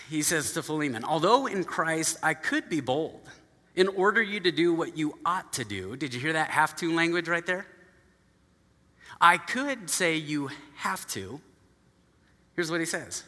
He 0.09 0.21
says 0.21 0.53
to 0.53 0.63
Philemon, 0.63 1.03
Although 1.03 1.47
in 1.47 1.65
Christ 1.65 2.15
I 2.23 2.33
could 2.33 2.69
be 2.69 2.79
bold 2.79 3.29
in 3.75 3.89
order 3.89 4.23
you 4.23 4.39
to 4.39 4.53
do 4.53 4.73
what 4.73 4.97
you 4.97 5.19
ought 5.25 5.51
to 5.53 5.65
do. 5.65 5.97
Did 5.97 6.13
you 6.13 6.21
hear 6.21 6.31
that 6.31 6.49
have 6.49 6.77
to 6.77 6.95
language 6.95 7.27
right 7.27 7.45
there? 7.45 7.67
I 9.19 9.37
could 9.37 9.89
say 9.89 10.15
you 10.15 10.51
have 10.77 11.05
to. 11.07 11.41
Here's 12.55 12.71
what 12.71 12.79
he 12.79 12.85
says 12.85 13.25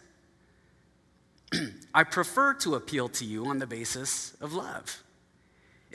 I 1.94 2.06
prefer 2.06 2.54
to 2.54 2.76
appeal 2.76 3.10
to 3.10 3.26
you 3.26 3.48
on 3.48 3.60
the 3.60 3.68
basis 3.68 4.38
of 4.40 4.54
love. 4.54 5.04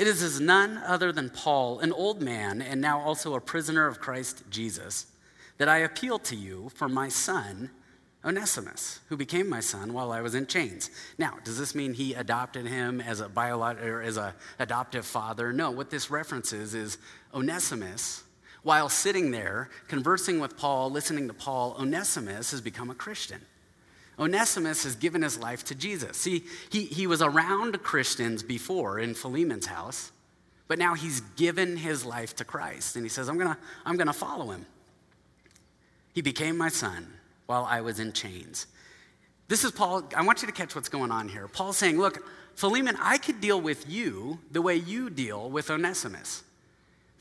It 0.02 0.08
is 0.08 0.20
as 0.20 0.40
none 0.40 0.78
other 0.78 1.12
than 1.12 1.30
Paul, 1.30 1.78
an 1.78 1.92
old 1.92 2.20
man 2.20 2.60
and 2.60 2.80
now 2.80 2.98
also 2.98 3.36
a 3.36 3.40
prisoner 3.40 3.86
of 3.86 4.00
Christ 4.00 4.42
Jesus, 4.50 5.06
that 5.58 5.68
I 5.68 5.78
appeal 5.78 6.18
to 6.18 6.34
you 6.34 6.72
for 6.74 6.88
my 6.88 7.08
son, 7.08 7.70
Onesimus, 8.24 8.98
who 9.10 9.16
became 9.16 9.48
my 9.48 9.60
son 9.60 9.92
while 9.92 10.10
I 10.10 10.20
was 10.20 10.34
in 10.34 10.48
chains. 10.48 10.90
Now, 11.18 11.38
does 11.44 11.56
this 11.56 11.72
mean 11.76 11.94
he 11.94 12.14
adopted 12.14 12.66
him 12.66 13.00
as 13.00 13.20
a 13.20 13.28
biolog- 13.28 13.80
or 13.80 14.02
as 14.02 14.16
a 14.16 14.34
adoptive 14.58 15.06
father? 15.06 15.52
No, 15.52 15.70
what 15.70 15.90
this 15.90 16.10
references 16.10 16.74
is 16.74 16.98
Onesimus, 17.32 18.24
while 18.64 18.88
sitting 18.88 19.30
there 19.30 19.70
conversing 19.86 20.40
with 20.40 20.56
Paul, 20.56 20.90
listening 20.90 21.28
to 21.28 21.34
Paul, 21.34 21.76
Onesimus 21.78 22.50
has 22.50 22.60
become 22.60 22.90
a 22.90 22.96
Christian. 22.96 23.40
Onesimus 24.18 24.84
has 24.84 24.94
given 24.94 25.22
his 25.22 25.38
life 25.38 25.64
to 25.64 25.74
Jesus. 25.74 26.16
See, 26.16 26.44
he, 26.70 26.84
he 26.84 27.06
was 27.06 27.22
around 27.22 27.82
Christians 27.82 28.42
before 28.42 28.98
in 28.98 29.14
Philemon's 29.14 29.66
house, 29.66 30.12
but 30.68 30.78
now 30.78 30.94
he's 30.94 31.20
given 31.36 31.76
his 31.76 32.04
life 32.04 32.36
to 32.36 32.44
Christ. 32.44 32.96
And 32.96 33.04
he 33.04 33.08
says, 33.08 33.28
I'm 33.28 33.38
going 33.38 33.54
to 33.54 33.58
I'm 33.84 33.96
going 33.96 34.06
to 34.06 34.12
follow 34.12 34.50
him. 34.50 34.66
He 36.12 36.20
became 36.20 36.56
my 36.56 36.68
son 36.68 37.06
while 37.46 37.64
I 37.64 37.80
was 37.80 38.00
in 38.00 38.12
chains. 38.12 38.66
This 39.48 39.64
is 39.64 39.70
Paul. 39.70 40.08
I 40.16 40.22
want 40.22 40.42
you 40.42 40.46
to 40.46 40.52
catch 40.52 40.74
what's 40.74 40.88
going 40.88 41.10
on 41.10 41.28
here. 41.28 41.48
Paul's 41.48 41.76
saying, 41.76 41.98
Look, 41.98 42.24
Philemon, 42.54 42.96
I 43.00 43.18
could 43.18 43.40
deal 43.40 43.60
with 43.60 43.88
you 43.88 44.38
the 44.50 44.62
way 44.62 44.76
you 44.76 45.10
deal 45.10 45.50
with 45.50 45.70
Onesimus. 45.70 46.42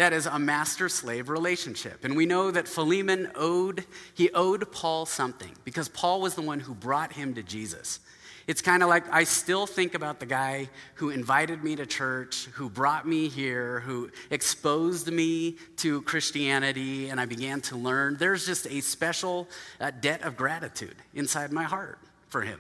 That 0.02 0.14
is 0.14 0.26
a 0.26 0.40
master 0.40 0.90
slave 0.90 1.30
relationship. 1.30 2.04
And 2.04 2.16
we 2.16 2.26
know 2.26 2.50
that 2.50 2.68
Philemon 2.68 3.30
owed, 3.36 3.86
he 4.16 4.32
owed 4.32 4.72
Paul 4.72 5.06
something 5.06 5.52
because 5.64 5.90
Paul 5.90 6.22
was 6.22 6.34
the 6.34 6.42
one 6.42 6.60
who 6.60 6.74
brought 6.74 7.14
him 7.14 7.36
to 7.36 7.44
Jesus. 7.44 8.00
It's 8.48 8.64
kind 8.64 8.82
of 8.82 8.90
like 8.90 9.04
I 9.14 9.26
still 9.26 9.68
think 9.68 9.94
about 9.94 10.20
the 10.20 10.26
guy 10.26 10.70
who 10.96 11.12
invited 11.12 11.64
me 11.64 11.76
to 11.76 11.86
church, 11.86 12.46
who 12.54 12.68
brought 12.68 13.08
me 13.08 13.28
here, 13.28 13.82
who 13.82 14.10
exposed 14.32 15.06
me 15.14 15.58
to 15.78 16.02
Christianity, 16.02 17.10
and 17.10 17.22
I 17.22 17.26
began 17.28 17.62
to 17.62 17.76
learn. 17.76 18.18
There's 18.18 18.44
just 18.44 18.66
a 18.66 18.82
special 18.82 19.48
uh, 19.80 19.92
debt 19.92 20.24
of 20.24 20.36
gratitude 20.36 20.96
inside 21.14 21.52
my 21.52 21.66
heart 21.66 22.00
for 22.28 22.42
him. 22.42 22.60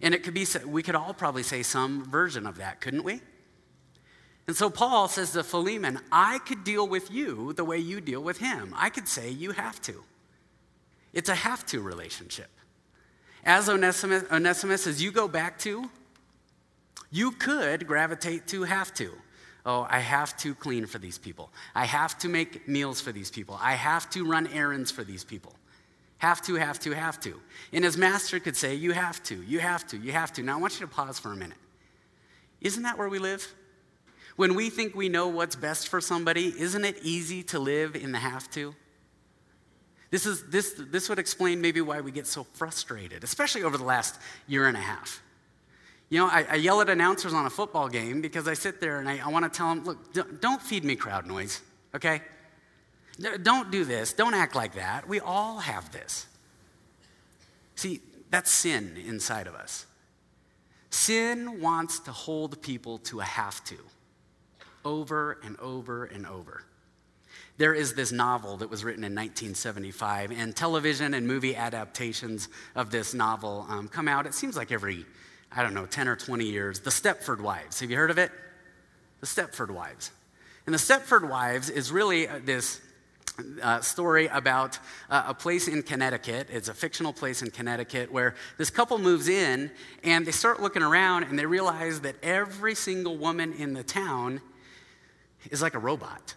And 0.00 0.14
it 0.14 0.22
could 0.22 0.32
be, 0.32 0.46
we 0.64 0.82
could 0.82 0.94
all 0.94 1.12
probably 1.12 1.42
say 1.42 1.62
some 1.62 2.02
version 2.10 2.46
of 2.46 2.56
that, 2.56 2.80
couldn't 2.80 3.04
we? 3.04 3.20
And 4.46 4.56
so 4.56 4.70
Paul 4.70 5.08
says 5.08 5.32
to 5.32 5.42
Philemon, 5.42 5.98
I 6.12 6.38
could 6.38 6.62
deal 6.62 6.86
with 6.86 7.10
you 7.10 7.52
the 7.54 7.64
way 7.64 7.78
you 7.78 8.00
deal 8.00 8.22
with 8.22 8.38
him. 8.38 8.72
I 8.76 8.90
could 8.90 9.08
say 9.08 9.30
you 9.30 9.50
have 9.50 9.80
to. 9.82 10.04
It's 11.12 11.28
a 11.28 11.34
have 11.34 11.66
to 11.66 11.80
relationship. 11.80 12.50
As 13.44 13.68
Onesimus, 13.68 14.24
Onesimus, 14.30 14.86
as 14.86 15.02
you 15.02 15.10
go 15.10 15.26
back 15.28 15.58
to, 15.60 15.88
you 17.10 17.32
could 17.32 17.86
gravitate 17.86 18.46
to 18.48 18.64
have 18.64 18.92
to. 18.94 19.12
Oh, 19.64 19.86
I 19.90 19.98
have 19.98 20.36
to 20.38 20.54
clean 20.54 20.86
for 20.86 20.98
these 20.98 21.18
people. 21.18 21.50
I 21.74 21.86
have 21.86 22.18
to 22.18 22.28
make 22.28 22.68
meals 22.68 23.00
for 23.00 23.10
these 23.10 23.30
people. 23.30 23.58
I 23.60 23.72
have 23.72 24.08
to 24.10 24.24
run 24.24 24.46
errands 24.48 24.92
for 24.92 25.02
these 25.02 25.24
people. 25.24 25.54
Have 26.18 26.40
to, 26.42 26.54
have 26.54 26.78
to, 26.80 26.92
have 26.92 27.18
to. 27.20 27.40
And 27.72 27.84
his 27.84 27.96
master 27.96 28.38
could 28.38 28.56
say, 28.56 28.74
You 28.74 28.92
have 28.92 29.22
to, 29.24 29.42
you 29.42 29.58
have 29.58 29.86
to, 29.88 29.96
you 29.96 30.12
have 30.12 30.32
to. 30.34 30.42
Now 30.42 30.56
I 30.56 30.60
want 30.60 30.78
you 30.78 30.86
to 30.86 30.92
pause 30.92 31.18
for 31.18 31.32
a 31.32 31.36
minute. 31.36 31.58
Isn't 32.60 32.84
that 32.84 32.96
where 32.96 33.08
we 33.08 33.18
live? 33.18 33.46
When 34.36 34.54
we 34.54 34.68
think 34.70 34.94
we 34.94 35.08
know 35.08 35.28
what's 35.28 35.56
best 35.56 35.88
for 35.88 36.00
somebody, 36.00 36.54
isn't 36.58 36.84
it 36.84 36.98
easy 37.02 37.42
to 37.44 37.58
live 37.58 37.96
in 37.96 38.12
the 38.12 38.18
have 38.18 38.50
to? 38.50 38.74
This, 40.10 40.26
is, 40.26 40.44
this, 40.48 40.74
this 40.76 41.08
would 41.08 41.18
explain 41.18 41.60
maybe 41.60 41.80
why 41.80 42.00
we 42.00 42.12
get 42.12 42.26
so 42.26 42.44
frustrated, 42.44 43.24
especially 43.24 43.62
over 43.62 43.76
the 43.76 43.84
last 43.84 44.20
year 44.46 44.66
and 44.68 44.76
a 44.76 44.80
half. 44.80 45.22
You 46.10 46.20
know, 46.20 46.26
I, 46.26 46.46
I 46.50 46.54
yell 46.56 46.80
at 46.80 46.88
announcers 46.88 47.32
on 47.32 47.46
a 47.46 47.50
football 47.50 47.88
game 47.88 48.20
because 48.20 48.46
I 48.46 48.54
sit 48.54 48.80
there 48.80 49.00
and 49.00 49.08
I, 49.08 49.18
I 49.24 49.28
want 49.28 49.50
to 49.50 49.56
tell 49.56 49.74
them, 49.74 49.84
look, 49.84 50.40
don't 50.40 50.62
feed 50.62 50.84
me 50.84 50.94
crowd 50.94 51.26
noise, 51.26 51.62
okay? 51.94 52.22
Don't 53.42 53.70
do 53.72 53.84
this. 53.84 54.12
Don't 54.12 54.34
act 54.34 54.54
like 54.54 54.74
that. 54.74 55.08
We 55.08 55.18
all 55.18 55.58
have 55.58 55.90
this. 55.90 56.26
See, 57.74 58.00
that's 58.30 58.50
sin 58.50 58.96
inside 59.06 59.46
of 59.46 59.54
us. 59.54 59.86
Sin 60.90 61.60
wants 61.60 61.98
to 62.00 62.12
hold 62.12 62.62
people 62.62 62.98
to 62.98 63.20
a 63.20 63.24
have 63.24 63.64
to 63.64 63.76
over 64.86 65.38
and 65.42 65.58
over 65.58 66.04
and 66.04 66.24
over. 66.26 66.62
There 67.58 67.74
is 67.74 67.94
this 67.94 68.12
novel 68.12 68.58
that 68.58 68.70
was 68.70 68.84
written 68.84 69.02
in 69.02 69.12
1975, 69.12 70.30
and 70.30 70.54
television 70.54 71.12
and 71.12 71.26
movie 71.26 71.56
adaptations 71.56 72.48
of 72.76 72.90
this 72.90 73.12
novel 73.12 73.66
um, 73.68 73.88
come 73.88 74.06
out, 74.08 74.26
it 74.26 74.34
seems 74.34 74.56
like 74.56 74.70
every, 74.70 75.04
I 75.50 75.62
don't 75.62 75.74
know, 75.74 75.86
10 75.86 76.06
or 76.06 76.16
20 76.16 76.44
years. 76.44 76.80
The 76.80 76.90
Stepford 76.90 77.40
Wives. 77.40 77.80
Have 77.80 77.90
you 77.90 77.96
heard 77.96 78.10
of 78.10 78.18
it? 78.18 78.30
The 79.20 79.26
Stepford 79.26 79.70
Wives. 79.70 80.12
And 80.66 80.74
the 80.74 80.78
Stepford 80.78 81.28
Wives 81.28 81.68
is 81.68 81.90
really 81.90 82.28
uh, 82.28 82.38
this 82.44 82.80
uh, 83.62 83.80
story 83.80 84.28
about 84.28 84.78
uh, 85.10 85.24
a 85.28 85.34
place 85.34 85.66
in 85.66 85.82
Connecticut. 85.82 86.48
It's 86.50 86.68
a 86.68 86.74
fictional 86.74 87.12
place 87.12 87.42
in 87.42 87.50
Connecticut 87.50 88.12
where 88.12 88.34
this 88.56 88.70
couple 88.70 88.98
moves 88.98 89.28
in 89.28 89.70
and 90.04 90.24
they 90.24 90.32
start 90.32 90.62
looking 90.62 90.82
around 90.82 91.24
and 91.24 91.38
they 91.38 91.46
realize 91.46 92.00
that 92.00 92.16
every 92.22 92.74
single 92.74 93.16
woman 93.16 93.52
in 93.52 93.74
the 93.74 93.82
town 93.82 94.40
is 95.50 95.62
like 95.62 95.74
a 95.74 95.78
robot. 95.78 96.34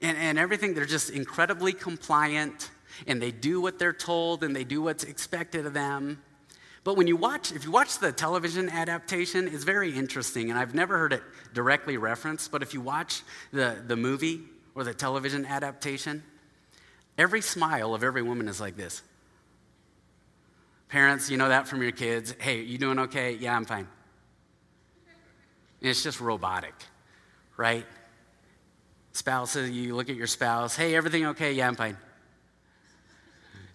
And, 0.00 0.16
and 0.16 0.38
everything, 0.38 0.74
they're 0.74 0.84
just 0.84 1.10
incredibly 1.10 1.72
compliant 1.72 2.70
and 3.06 3.20
they 3.20 3.30
do 3.30 3.60
what 3.60 3.78
they're 3.78 3.92
told 3.92 4.44
and 4.44 4.54
they 4.54 4.64
do 4.64 4.82
what's 4.82 5.04
expected 5.04 5.66
of 5.66 5.74
them. 5.74 6.22
But 6.84 6.98
when 6.98 7.06
you 7.06 7.16
watch, 7.16 7.50
if 7.52 7.64
you 7.64 7.70
watch 7.70 7.98
the 7.98 8.12
television 8.12 8.68
adaptation, 8.68 9.48
it's 9.48 9.64
very 9.64 9.96
interesting, 9.96 10.50
and 10.50 10.58
I've 10.58 10.74
never 10.74 10.98
heard 10.98 11.14
it 11.14 11.22
directly 11.54 11.96
referenced, 11.96 12.52
but 12.52 12.62
if 12.62 12.74
you 12.74 12.82
watch 12.82 13.22
the, 13.52 13.82
the 13.86 13.96
movie 13.96 14.42
or 14.74 14.84
the 14.84 14.92
television 14.92 15.46
adaptation, 15.46 16.22
every 17.16 17.40
smile 17.40 17.94
of 17.94 18.04
every 18.04 18.22
woman 18.22 18.48
is 18.48 18.60
like 18.60 18.76
this. 18.76 19.02
Parents, 20.88 21.30
you 21.30 21.38
know 21.38 21.48
that 21.48 21.66
from 21.66 21.80
your 21.80 21.90
kids. 21.90 22.34
Hey, 22.38 22.60
you 22.60 22.76
doing 22.76 22.98
okay? 22.98 23.32
Yeah, 23.32 23.56
I'm 23.56 23.64
fine. 23.64 23.88
And 25.80 25.90
it's 25.90 26.02
just 26.02 26.20
robotic, 26.20 26.74
right? 27.56 27.86
Spouses, 29.12 29.70
you 29.70 29.94
look 29.94 30.10
at 30.10 30.16
your 30.16 30.26
spouse, 30.26 30.76
hey, 30.76 30.94
everything 30.94 31.26
okay? 31.26 31.52
Yeah, 31.52 31.68
I'm 31.68 31.76
fine. 31.76 31.96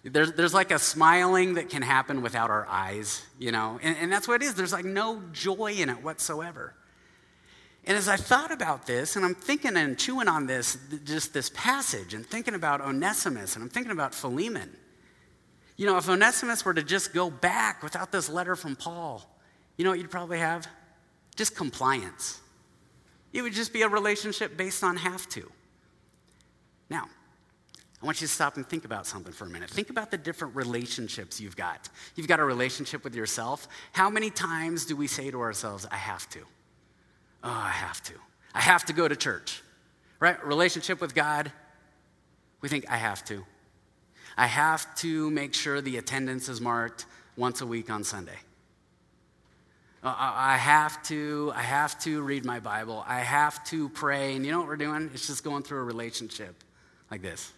There's, 0.02 0.32
there's 0.32 0.54
like 0.54 0.70
a 0.70 0.78
smiling 0.78 1.54
that 1.54 1.68
can 1.68 1.82
happen 1.82 2.22
without 2.22 2.50
our 2.50 2.66
eyes, 2.66 3.22
you 3.38 3.52
know? 3.52 3.78
And, 3.82 3.96
and 3.98 4.12
that's 4.12 4.26
what 4.26 4.42
it 4.42 4.46
is. 4.46 4.54
There's 4.54 4.72
like 4.72 4.84
no 4.84 5.22
joy 5.32 5.72
in 5.72 5.90
it 5.90 6.02
whatsoever. 6.02 6.74
And 7.84 7.96
as 7.96 8.08
I 8.08 8.16
thought 8.16 8.50
about 8.50 8.86
this, 8.86 9.16
and 9.16 9.24
I'm 9.24 9.34
thinking 9.34 9.76
and 9.76 9.98
chewing 9.98 10.28
on 10.28 10.46
this, 10.46 10.78
just 11.04 11.32
this 11.32 11.50
passage, 11.54 12.14
and 12.14 12.24
thinking 12.24 12.54
about 12.54 12.80
Onesimus, 12.80 13.56
and 13.56 13.62
I'm 13.62 13.70
thinking 13.70 13.92
about 13.92 14.14
Philemon. 14.14 14.70
You 15.76 15.86
know, 15.86 15.96
if 15.96 16.08
Onesimus 16.08 16.64
were 16.64 16.74
to 16.74 16.82
just 16.82 17.14
go 17.14 17.30
back 17.30 17.82
without 17.82 18.12
this 18.12 18.28
letter 18.28 18.54
from 18.54 18.76
Paul, 18.76 19.22
you 19.76 19.84
know 19.84 19.90
what 19.90 19.98
you'd 19.98 20.10
probably 20.10 20.38
have? 20.38 20.66
Just 21.36 21.56
compliance. 21.56 22.39
It 23.32 23.42
would 23.42 23.52
just 23.52 23.72
be 23.72 23.82
a 23.82 23.88
relationship 23.88 24.56
based 24.56 24.82
on 24.82 24.96
have 24.96 25.28
to. 25.30 25.50
Now, 26.88 27.08
I 28.02 28.06
want 28.06 28.20
you 28.20 28.26
to 28.26 28.32
stop 28.32 28.56
and 28.56 28.66
think 28.66 28.84
about 28.84 29.06
something 29.06 29.32
for 29.32 29.44
a 29.44 29.48
minute. 29.48 29.70
Think 29.70 29.90
about 29.90 30.10
the 30.10 30.16
different 30.16 30.56
relationships 30.56 31.40
you've 31.40 31.56
got. 31.56 31.88
You've 32.16 32.28
got 32.28 32.40
a 32.40 32.44
relationship 32.44 33.04
with 33.04 33.14
yourself. 33.14 33.68
How 33.92 34.08
many 34.08 34.30
times 34.30 34.86
do 34.86 34.96
we 34.96 35.06
say 35.06 35.30
to 35.30 35.40
ourselves, 35.40 35.86
I 35.90 35.96
have 35.96 36.28
to? 36.30 36.40
Oh, 37.44 37.50
I 37.50 37.70
have 37.70 38.02
to. 38.04 38.14
I 38.54 38.60
have 38.60 38.84
to 38.86 38.92
go 38.92 39.06
to 39.06 39.14
church. 39.14 39.62
Right? 40.18 40.42
Relationship 40.44 41.00
with 41.00 41.14
God, 41.14 41.52
we 42.60 42.68
think, 42.68 42.90
I 42.90 42.96
have 42.96 43.24
to. 43.26 43.44
I 44.36 44.46
have 44.46 44.94
to 44.96 45.30
make 45.30 45.54
sure 45.54 45.80
the 45.80 45.98
attendance 45.98 46.48
is 46.48 46.60
marked 46.60 47.06
once 47.36 47.60
a 47.60 47.66
week 47.66 47.90
on 47.90 48.02
Sunday. 48.04 48.38
I 50.02 50.56
have 50.56 51.02
to, 51.04 51.52
I 51.54 51.62
have 51.62 51.98
to 52.00 52.22
read 52.22 52.44
my 52.44 52.58
Bible. 52.58 53.04
I 53.06 53.20
have 53.20 53.62
to 53.66 53.90
pray. 53.90 54.34
And 54.34 54.46
you 54.46 54.52
know 54.52 54.58
what 54.58 54.68
we're 54.68 54.76
doing? 54.76 55.10
It's 55.12 55.26
just 55.26 55.44
going 55.44 55.62
through 55.62 55.80
a 55.80 55.84
relationship 55.84 56.54
like 57.10 57.20
this. 57.20 57.52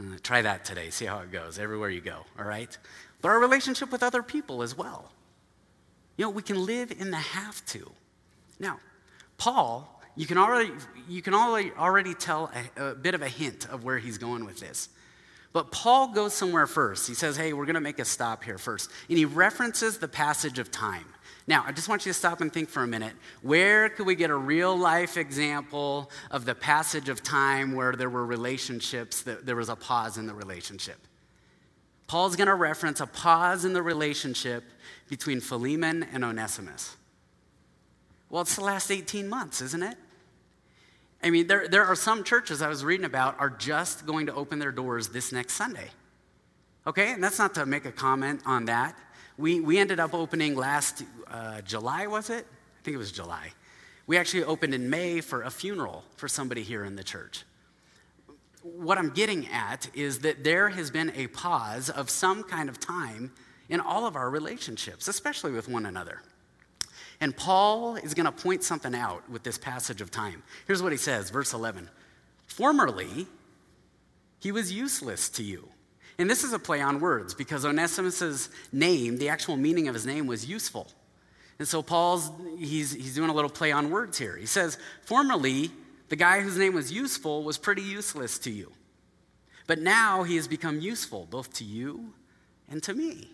Uh, 0.00 0.16
try 0.22 0.40
that 0.40 0.64
today. 0.64 0.88
See 0.90 1.04
how 1.04 1.18
it 1.18 1.30
goes 1.30 1.58
everywhere 1.58 1.90
you 1.90 2.00
go, 2.00 2.24
all 2.38 2.46
right? 2.46 2.76
But 3.20 3.28
our 3.28 3.38
relationship 3.38 3.92
with 3.92 4.02
other 4.02 4.22
people 4.22 4.62
as 4.62 4.76
well. 4.76 5.12
You 6.16 6.24
know, 6.24 6.30
we 6.30 6.42
can 6.42 6.64
live 6.64 6.90
in 6.90 7.10
the 7.10 7.18
have 7.18 7.64
to. 7.66 7.90
Now, 8.58 8.80
Paul, 9.36 10.02
you 10.16 10.26
can 10.26 10.38
already, 10.38 10.72
you 11.08 11.20
can 11.20 11.34
already, 11.34 11.72
already 11.78 12.14
tell 12.14 12.50
a, 12.76 12.90
a 12.90 12.94
bit 12.94 13.14
of 13.14 13.22
a 13.22 13.28
hint 13.28 13.68
of 13.68 13.84
where 13.84 13.98
he's 13.98 14.18
going 14.18 14.44
with 14.44 14.60
this. 14.60 14.88
But 15.52 15.70
Paul 15.70 16.08
goes 16.08 16.32
somewhere 16.32 16.66
first. 16.66 17.06
He 17.06 17.14
says, 17.14 17.36
hey, 17.36 17.52
we're 17.52 17.66
going 17.66 17.74
to 17.74 17.80
make 17.80 17.98
a 17.98 18.04
stop 18.04 18.42
here 18.42 18.58
first. 18.58 18.90
And 19.08 19.18
he 19.18 19.24
references 19.24 19.98
the 19.98 20.08
passage 20.08 20.58
of 20.58 20.70
time. 20.70 21.04
Now, 21.46 21.64
I 21.66 21.72
just 21.72 21.88
want 21.88 22.06
you 22.06 22.12
to 22.12 22.18
stop 22.18 22.40
and 22.40 22.52
think 22.52 22.68
for 22.68 22.82
a 22.82 22.86
minute. 22.86 23.14
Where 23.42 23.88
could 23.88 24.06
we 24.06 24.14
get 24.14 24.30
a 24.30 24.36
real 24.36 24.76
life 24.76 25.16
example 25.16 26.10
of 26.30 26.44
the 26.44 26.54
passage 26.54 27.08
of 27.08 27.22
time 27.22 27.74
where 27.74 27.92
there 27.92 28.08
were 28.08 28.24
relationships, 28.24 29.22
that 29.22 29.44
there 29.44 29.56
was 29.56 29.68
a 29.68 29.76
pause 29.76 30.16
in 30.18 30.26
the 30.26 30.34
relationship? 30.34 30.98
Paul's 32.06 32.36
going 32.36 32.48
to 32.48 32.54
reference 32.54 33.00
a 33.00 33.06
pause 33.06 33.64
in 33.64 33.72
the 33.72 33.82
relationship 33.82 34.64
between 35.08 35.40
Philemon 35.40 36.06
and 36.12 36.24
Onesimus. 36.24 36.96
Well, 38.30 38.42
it's 38.42 38.56
the 38.56 38.64
last 38.64 38.90
18 38.90 39.28
months, 39.28 39.60
isn't 39.60 39.82
it? 39.82 39.96
I 41.22 41.30
mean, 41.30 41.46
there, 41.46 41.68
there 41.68 41.84
are 41.84 41.94
some 41.94 42.24
churches 42.24 42.62
I 42.62 42.68
was 42.68 42.84
reading 42.84 43.06
about 43.06 43.38
are 43.38 43.50
just 43.50 44.06
going 44.06 44.26
to 44.26 44.34
open 44.34 44.58
their 44.58 44.72
doors 44.72 45.08
this 45.08 45.30
next 45.30 45.54
Sunday. 45.54 45.90
Okay, 46.86 47.12
and 47.12 47.22
that's 47.22 47.38
not 47.38 47.54
to 47.54 47.64
make 47.64 47.84
a 47.84 47.92
comment 47.92 48.42
on 48.44 48.64
that. 48.64 48.98
We, 49.38 49.60
we 49.60 49.78
ended 49.78 50.00
up 50.00 50.14
opening 50.14 50.56
last 50.56 51.04
uh, 51.30 51.60
July, 51.60 52.08
was 52.08 52.28
it? 52.28 52.44
I 52.44 52.84
think 52.84 52.96
it 52.96 52.98
was 52.98 53.12
July. 53.12 53.52
We 54.08 54.18
actually 54.18 54.44
opened 54.44 54.74
in 54.74 54.90
May 54.90 55.20
for 55.20 55.42
a 55.42 55.50
funeral 55.50 56.04
for 56.16 56.26
somebody 56.26 56.62
here 56.62 56.84
in 56.84 56.96
the 56.96 57.04
church. 57.04 57.44
What 58.62 58.98
I'm 58.98 59.10
getting 59.10 59.46
at 59.48 59.88
is 59.94 60.20
that 60.20 60.42
there 60.42 60.70
has 60.70 60.90
been 60.90 61.12
a 61.14 61.28
pause 61.28 61.88
of 61.88 62.10
some 62.10 62.42
kind 62.42 62.68
of 62.68 62.80
time 62.80 63.32
in 63.68 63.80
all 63.80 64.06
of 64.06 64.16
our 64.16 64.28
relationships, 64.28 65.06
especially 65.06 65.52
with 65.52 65.68
one 65.68 65.86
another. 65.86 66.20
And 67.22 67.36
Paul 67.36 67.94
is 67.94 68.14
going 68.14 68.26
to 68.26 68.32
point 68.32 68.64
something 68.64 68.96
out 68.96 69.30
with 69.30 69.44
this 69.44 69.56
passage 69.56 70.00
of 70.00 70.10
time. 70.10 70.42
Here's 70.66 70.82
what 70.82 70.90
he 70.90 70.98
says, 70.98 71.30
verse 71.30 71.52
11. 71.54 71.88
Formerly, 72.48 73.28
he 74.40 74.50
was 74.50 74.72
useless 74.72 75.28
to 75.28 75.44
you. 75.44 75.68
And 76.18 76.28
this 76.28 76.42
is 76.42 76.52
a 76.52 76.58
play 76.58 76.80
on 76.80 76.98
words 76.98 77.32
because 77.32 77.64
Onesimus's 77.64 78.50
name, 78.72 79.18
the 79.18 79.28
actual 79.28 79.56
meaning 79.56 79.86
of 79.86 79.94
his 79.94 80.04
name 80.04 80.26
was 80.26 80.46
useful. 80.46 80.88
And 81.60 81.68
so 81.68 81.80
Paul's, 81.80 82.28
he's, 82.58 82.92
he's 82.92 83.14
doing 83.14 83.30
a 83.30 83.34
little 83.34 83.50
play 83.50 83.70
on 83.70 83.90
words 83.90 84.18
here. 84.18 84.36
He 84.36 84.46
says, 84.46 84.76
Formerly, 85.02 85.70
the 86.08 86.16
guy 86.16 86.40
whose 86.40 86.58
name 86.58 86.74
was 86.74 86.90
useful 86.90 87.44
was 87.44 87.56
pretty 87.56 87.82
useless 87.82 88.36
to 88.40 88.50
you. 88.50 88.72
But 89.68 89.78
now 89.78 90.24
he 90.24 90.34
has 90.34 90.48
become 90.48 90.80
useful 90.80 91.28
both 91.30 91.52
to 91.54 91.64
you 91.64 92.14
and 92.68 92.82
to 92.82 92.94
me. 92.94 93.30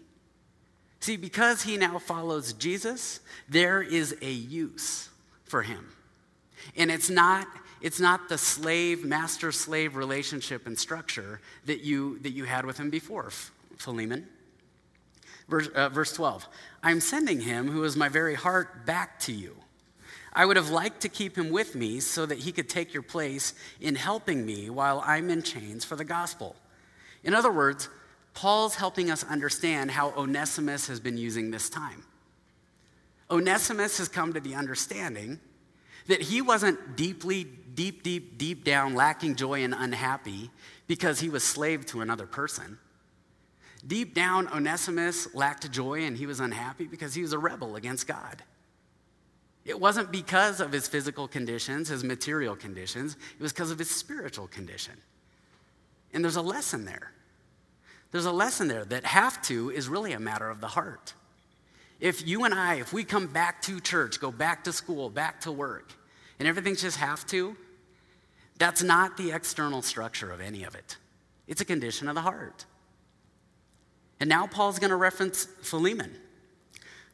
See, 1.01 1.17
because 1.17 1.63
he 1.63 1.77
now 1.77 1.99
follows 1.99 2.53
Jesus, 2.53 3.21
there 3.49 3.83
is 3.83 4.17
a 4.21 4.31
use 4.31 5.09
for 5.45 5.63
him. 5.63 5.93
And 6.77 6.91
it's 6.91 7.09
not, 7.09 7.47
it's 7.81 8.01
not 8.01 8.29
the 8.29 8.39
slave, 8.39 9.05
master 9.05 9.53
slave 9.53 9.97
relationship 9.97 10.67
and 10.67 10.79
structure 10.79 11.41
that 11.67 11.81
you, 11.81 12.19
that 12.21 12.31
you 12.31 12.45
had 12.45 12.67
with 12.67 12.79
him 12.79 12.91
before, 12.91 13.31
Philemon. 13.77 14.27
Verse, 15.49 15.69
uh, 15.69 15.89
verse 15.89 16.13
12 16.13 16.47
I'm 16.83 17.01
sending 17.01 17.41
him, 17.41 17.69
who 17.69 17.85
is 17.85 17.97
my 17.97 18.09
very 18.09 18.35
heart, 18.35 18.85
back 18.85 19.19
to 19.21 19.33
you. 19.33 19.57
I 20.33 20.45
would 20.45 20.57
have 20.57 20.71
liked 20.71 21.01
to 21.01 21.09
keep 21.09 21.37
him 21.37 21.51
with 21.51 21.75
me 21.75 22.01
so 22.01 22.27
that 22.27 22.39
he 22.39 22.53
could 22.53 22.69
take 22.69 22.93
your 22.93 23.03
place 23.03 23.55
in 23.81 23.95
helping 23.95 24.45
me 24.45 24.69
while 24.71 25.03
I'm 25.05 25.31
in 25.31 25.43
chains 25.43 25.85
for 25.85 25.97
the 25.97 26.05
gospel. 26.05 26.55
In 27.25 27.35
other 27.35 27.51
words, 27.51 27.89
Paul's 28.39 28.77
helping 28.77 29.11
us 29.11 29.25
understand 29.25 29.91
how 29.91 30.13
Onesimus 30.13 30.87
has 30.87 31.01
been 31.01 31.19
using 31.19 31.51
this 31.51 31.69
time. 31.69 32.05
Onesimus 33.29 33.99
has 33.99 34.07
come 34.07 34.33
to 34.33 34.39
the 34.39 34.55
understanding 34.55 35.41
that 36.07 36.23
he 36.23 36.41
wasn't 36.41 36.95
deeply, 36.95 37.43
deep, 37.43 38.05
deep, 38.05 38.39
deep 38.39 38.63
down 38.63 38.95
lacking 38.95 39.35
joy 39.35 39.65
and 39.65 39.75
unhappy 39.77 40.53
because 40.87 41.19
he 41.19 41.29
was 41.29 41.43
slave 41.43 41.85
to 41.87 42.01
another 42.01 42.27
person. 42.27 42.79
Deep 43.85 44.15
down, 44.15 44.47
Onesimus 44.53 45.35
lacked 45.35 45.69
joy 45.73 46.05
and 46.05 46.17
he 46.17 46.25
was 46.25 46.39
unhappy 46.39 46.87
because 46.87 47.15
he 47.15 47.23
was 47.23 47.33
a 47.33 47.39
rebel 47.41 47.75
against 47.75 48.07
God. 48.07 48.45
It 49.65 49.81
wasn't 49.81 50.13
because 50.13 50.61
of 50.61 50.71
his 50.71 50.87
physical 50.87 51.27
conditions, 51.27 51.89
his 51.89 52.05
material 52.05 52.55
conditions, 52.55 53.17
it 53.37 53.43
was 53.43 53.53
because 53.53 53.73
of 53.73 53.81
his 53.81 53.91
spiritual 53.91 54.47
condition. 54.47 54.95
And 56.15 56.23
there's 56.23 56.37
a 56.37 56.41
lesson 56.41 56.85
there. 56.85 57.11
There's 58.11 58.25
a 58.25 58.33
lesson 58.33 58.69
there 58.69 58.85
that 58.87 59.05
have 59.05 59.43
to 59.43 59.71
is 59.71 59.89
really 59.89 60.13
a 60.13 60.21
matter 60.21 60.49
of 60.49 60.61
the 60.61 60.69
heart. 60.69 61.15
If 62.01 62.27
you 62.27 62.45
and 62.45 62.55
I, 62.55 62.77
if 62.77 62.93
we 62.93 63.05
come 63.05 63.27
back 63.27 63.61
to 63.63 63.81
church, 63.81 64.21
go 64.21 64.31
back 64.31 64.65
to 64.65 64.73
school, 64.73 65.11
back 65.11 65.41
to 65.43 65.53
work, 65.53 65.93
and 66.39 66.47
everything's 66.47 66.81
just 66.83 66.99
have 66.99 67.27
to, 67.29 67.57
that's 68.59 68.83
not 68.83 69.17
the 69.17 69.33
external 69.33 69.83
structure 69.83 70.31
of 70.31 70.41
any 70.41 70.65
of 70.65 70.75
it. 70.75 70.97
It's 71.47 71.61
a 71.61 71.65
condition 71.65 72.09
of 72.09 72.15
the 72.15 72.21
heart. 72.23 72.65
And 74.21 74.29
now 74.29 74.47
Paul's 74.47 74.79
going 74.79 74.91
to 74.91 74.97
reference 74.97 75.47
Philemon. 75.63 76.15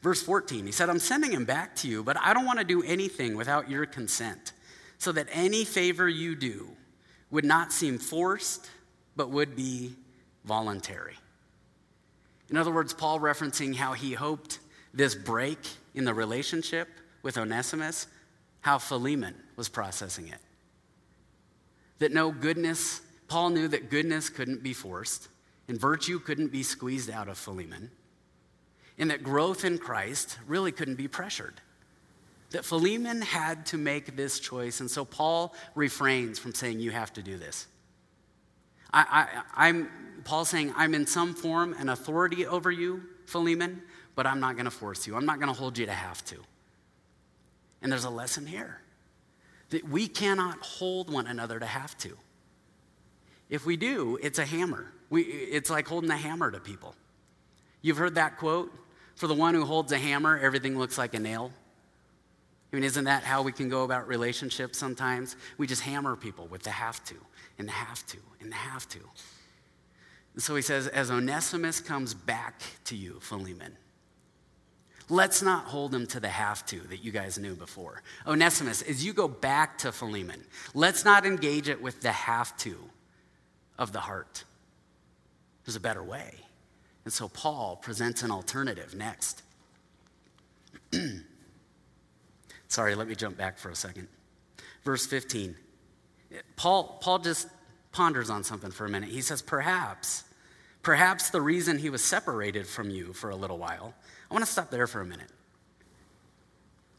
Verse 0.03 0.23
14, 0.23 0.67
he 0.67 0.73
said, 0.73 0.91
I'm 0.91 0.99
sending 0.99 1.33
him 1.33 1.45
back 1.45 1.77
to 1.77 1.89
you, 1.89 2.03
but 2.03 2.19
I 2.21 2.35
don't 2.35 2.45
want 2.45 2.59
to 2.59 2.65
do 2.65 2.83
anything 2.83 3.37
without 3.37 3.71
your 3.71 3.87
consent, 3.87 4.53
so 4.99 5.13
that 5.13 5.29
any 5.33 5.65
favor 5.65 6.09
you 6.09 6.35
do 6.35 6.69
would 7.31 7.45
not 7.45 7.73
seem 7.73 7.99
forced, 7.99 8.69
but 9.17 9.31
would 9.31 9.57
be 9.57 9.95
voluntary. 10.45 11.17
In 12.51 12.57
other 12.57 12.71
words, 12.71 12.93
Paul 12.93 13.21
referencing 13.21 13.75
how 13.75 13.93
he 13.93 14.13
hoped 14.13 14.61
this 14.93 15.15
break 15.15 15.59
in 15.95 16.05
the 16.05 16.15
relationship 16.15 16.89
with 17.23 17.39
Onesimus, 17.39 18.07
how 18.61 18.79
Philemon 18.79 19.35
was 19.57 19.69
processing 19.69 20.29
it. 20.29 20.39
That 21.99 22.13
no 22.13 22.31
goodness, 22.31 23.01
Paul 23.29 23.51
knew 23.51 23.69
that 23.69 23.91
goodness 23.91 24.29
couldn't 24.29 24.63
be 24.63 24.73
forced, 24.73 25.29
and 25.69 25.81
virtue 25.81 26.19
couldn't 26.19 26.53
be 26.53 26.63
squeezed 26.63 27.11
out 27.11 27.29
of 27.29 27.39
Philemon, 27.39 27.91
and 28.99 29.11
that 29.11 29.23
growth 29.23 29.65
in 29.65 29.79
Christ 29.79 30.39
really 30.47 30.71
couldn't 30.71 30.97
be 30.97 31.09
pressured. 31.09 31.61
That 32.51 32.65
Philemon 32.65 33.23
had 33.23 33.67
to 33.67 33.79
make 33.79 34.17
this 34.17 34.39
choice, 34.39 34.81
and 34.81 34.91
so 34.91 35.05
Paul 35.05 35.55
refrains 35.75 36.39
from 36.39 36.55
saying, 36.55 36.79
You 36.79 36.93
have 36.93 37.13
to 37.15 37.23
do 37.23 37.37
this. 37.37 37.67
I, 38.93 39.27
I, 39.57 39.69
I'm 39.69 39.91
Paul's 40.25 40.49
saying, 40.49 40.73
I'm 40.77 40.95
in 40.95 41.07
some 41.07 41.35
form 41.35 41.75
an 41.79 41.89
authority 41.89 42.47
over 42.47 42.71
you, 42.71 43.03
Philemon, 43.27 43.83
but 44.15 44.27
I'm 44.27 44.41
not 44.41 44.55
going 44.55 44.65
to 44.65 44.71
force 44.71 45.07
you. 45.07 45.17
I'm 45.17 45.27
not 45.27 45.39
going 45.39 45.53
to 45.53 45.59
hold 45.59 45.79
you 45.79 45.87
to 45.87 45.93
have 45.93 46.25
to. 46.27 46.37
And 47.83 47.91
there's 47.93 48.05
a 48.05 48.11
lesson 48.11 48.47
here 48.47 48.81
that 49.71 49.89
we 49.89 50.09
cannot 50.09 50.59
hold 50.61 51.13
one 51.13 51.27
another 51.27 51.59
to 51.59 51.67
have 51.67 51.97
to. 51.99 52.17
If 53.51 53.67
we 53.67 53.77
do, 53.77 54.19
it's 54.23 54.39
a 54.39 54.45
hammer. 54.45 54.93
We, 55.11 55.23
it's 55.23 55.71
like 55.71 55.87
holding 55.87 56.11
a 56.11 56.17
hammer 56.17 56.51
to 56.51 56.61
people. 56.61 56.95
You've 57.83 57.99
heard 57.99 58.15
that 58.15 58.39
quote? 58.39 58.73
For 59.17 59.27
the 59.27 59.35
one 59.35 59.55
who 59.55 59.65
holds 59.65 59.93
a 59.93 59.99
hammer, 59.99 60.39
everything 60.39 60.79
looks 60.79 60.99
like 60.99 61.15
a 61.15 61.21
nail. 61.21 61.53
I 62.73 62.77
mean, 62.77 62.85
isn't 62.85 63.05
that 63.05 63.23
how 63.23 63.43
we 63.43 63.53
can 63.53 63.69
go 63.69 63.85
about 63.85 64.09
relationships 64.09 64.79
sometimes? 64.79 65.37
We 65.59 65.67
just 65.67 65.83
hammer 65.83 66.17
people 66.17 66.47
with 66.49 66.63
the 66.65 66.71
have 66.71 67.05
to, 67.05 67.15
and 67.59 67.69
the 67.69 67.73
have 67.73 68.05
to, 68.07 68.17
and 68.41 68.51
the 68.51 68.57
have 68.57 68.89
to. 68.89 68.99
So 70.37 70.57
he 70.57 70.63
says, 70.63 70.89
as 70.89 71.11
Onesimus 71.11 71.81
comes 71.81 72.13
back 72.13 72.63
to 72.85 72.97
you, 72.97 73.19
Philemon, 73.21 73.77
let's 75.09 75.43
not 75.43 75.67
hold 75.67 75.95
him 75.95 76.07
to 76.09 76.21
the 76.21 76.29
have 76.29 76.67
to 76.67 76.81
that 76.89 77.05
you 77.05 77.13
guys 77.13 77.39
knew 77.39 77.55
before. 77.55 78.03
Onesimus, 78.27 78.83
as 78.83 79.05
you 79.05 79.13
go 79.13 79.29
back 79.29 79.79
to 79.79 79.93
Philemon, 79.93 80.45
let's 80.75 81.05
not 81.05 81.25
engage 81.25 81.69
it 81.69 81.81
with 81.81 82.01
the 82.01 82.11
have 82.11 82.57
to 82.59 82.77
of 83.79 83.93
the 83.93 84.01
heart. 84.01 84.45
There's 85.65 85.77
a 85.77 85.81
better 85.81 86.03
way. 86.03 86.35
And 87.05 87.13
so 87.13 87.29
Paul 87.29 87.77
presents 87.77 88.23
an 88.23 88.31
alternative 88.31 88.95
next. 88.95 89.43
Sorry, 92.69 92.95
let 92.95 93.07
me 93.07 93.15
jump 93.15 93.37
back 93.37 93.59
for 93.59 93.71
a 93.71 93.77
second. 93.77 94.09
Verse 94.85 95.07
15. 95.07 95.55
Paul, 96.57 96.99
Paul 97.01 97.19
just 97.21 97.49
ponders 97.95 98.29
on 98.29 98.45
something 98.45 98.71
for 98.71 98.85
a 98.85 98.91
minute. 98.91 99.09
He 99.09 99.23
says, 99.23 99.41
Perhaps, 99.41 100.25
perhaps 100.83 101.31
the 101.31 101.41
reason 101.41 101.79
he 101.79 101.89
was 101.89 102.05
separated 102.05 102.67
from 102.67 102.91
you 102.91 103.15
for 103.15 103.31
a 103.31 103.37
little 103.37 103.57
while. 103.57 103.95
I 104.31 104.35
want 104.35 104.45
to 104.45 104.51
stop 104.51 104.71
there 104.71 104.87
for 104.87 105.01
a 105.01 105.07
minute. 105.07 105.31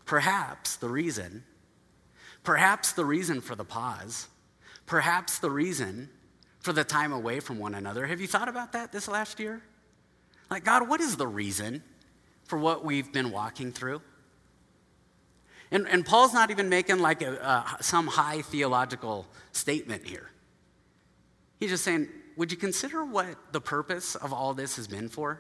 Perhaps 0.06 0.78
the 0.78 0.90
reason, 0.90 1.44
perhaps 2.44 2.94
the 2.94 3.06
reason 3.06 3.42
for 3.42 3.56
the 3.56 3.66
pause, 3.66 4.28
perhaps 4.86 5.40
the 5.40 5.52
reason 5.52 6.10
for 6.60 6.74
the 6.74 6.84
time 6.84 7.12
away 7.12 7.40
from 7.40 7.60
one 7.60 7.76
another. 7.76 8.08
Have 8.08 8.22
you 8.22 8.28
thought 8.28 8.48
about 8.50 8.72
that 8.72 8.92
this 8.92 9.08
last 9.08 9.40
year? 9.40 9.62
Like, 10.50 10.64
God, 10.64 10.88
what 10.88 11.02
is 11.02 11.18
the 11.18 11.28
reason 11.28 11.84
for 12.46 12.58
what 12.58 12.86
we've 12.86 13.12
been 13.12 13.32
walking 13.32 13.72
through? 13.72 14.02
And, 15.72 15.88
and 15.88 16.06
Paul's 16.06 16.34
not 16.34 16.52
even 16.52 16.70
making 16.70 17.00
like 17.00 17.22
a, 17.22 17.44
uh, 17.44 17.64
some 17.82 18.08
high 18.08 18.42
theological 18.44 19.28
statement 19.52 20.06
here. 20.06 20.30
He's 21.60 21.70
just 21.70 21.84
saying, 21.84 22.10
would 22.36 22.52
you 22.52 22.58
consider 22.58 23.06
what 23.06 23.28
the 23.52 23.62
purpose 23.62 24.16
of 24.16 24.34
all 24.34 24.54
this 24.54 24.76
has 24.76 24.88
been 24.88 25.10
for? 25.10 25.40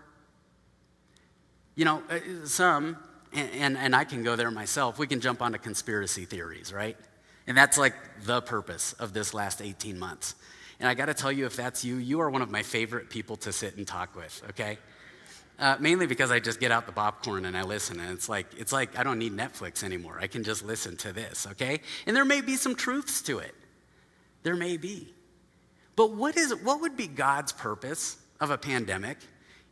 You 1.75 1.86
know, 1.86 2.04
uh, 2.10 2.45
some, 2.45 2.97
and, 3.34 3.49
and, 3.54 3.78
and, 3.78 3.95
I 3.95 4.06
can 4.06 4.23
go 4.23 4.38
there 4.38 4.49
myself, 4.49 4.97
we 4.97 5.08
can 5.08 5.19
jump 5.19 5.41
onto 5.41 5.58
conspiracy 5.58 6.23
theories, 6.23 6.71
right? 6.71 6.97
And 7.47 7.58
that's 7.58 7.78
like 7.78 7.93
the 8.23 8.41
purpose 8.41 8.93
of 8.93 9.13
this 9.13 9.34
last 9.34 9.62
18 9.62 9.99
months. 9.99 10.36
And 10.80 10.88
I 10.88 10.93
got 10.93 11.08
to 11.08 11.13
tell 11.13 11.32
you, 11.32 11.45
if 11.45 11.56
that's 11.56 11.84
you, 11.84 11.97
you 11.97 12.21
are 12.21 12.30
one 12.30 12.41
of 12.41 12.49
my 12.49 12.63
favorite 12.63 13.10
people 13.10 13.36
to 13.38 13.51
sit 13.51 13.75
and 13.75 13.86
talk 13.86 14.15
with, 14.15 14.41
okay? 14.51 14.78
Uh, 15.58 15.78
mainly 15.80 16.06
because 16.06 16.32
I 16.32 16.39
just 16.39 16.60
get 16.60 16.71
out 16.71 16.86
the 16.86 16.91
popcorn 16.91 17.45
and 17.45 17.56
I 17.56 17.63
listen, 17.63 17.99
and 18.01 18.12
it's 18.12 18.28
like 18.28 18.47
it's 18.58 18.73
like 18.73 18.97
I 18.99 19.04
don't 19.04 19.17
need 19.17 19.32
Netflix 19.32 19.84
anymore. 19.84 20.17
I 20.19 20.28
can 20.28 20.43
just 20.43 20.65
listen 20.65 20.97
to 20.97 21.13
this, 21.13 21.47
okay? 21.51 21.80
And 22.06 22.13
there 22.13 22.25
may 22.25 22.41
be 22.41 22.58
some 22.58 22.75
truths 22.75 23.21
to 23.23 23.39
it. 23.39 23.56
There 24.43 24.58
may 24.58 24.75
be. 24.75 25.14
But 25.95 26.12
what, 26.12 26.36
is, 26.38 26.53
what 26.55 26.81
would 26.81 26.97
be 26.97 27.08
God's 27.08 27.51
purpose 27.51 28.17
of 28.39 28.51
a 28.51 28.58
pandemic 28.58 29.17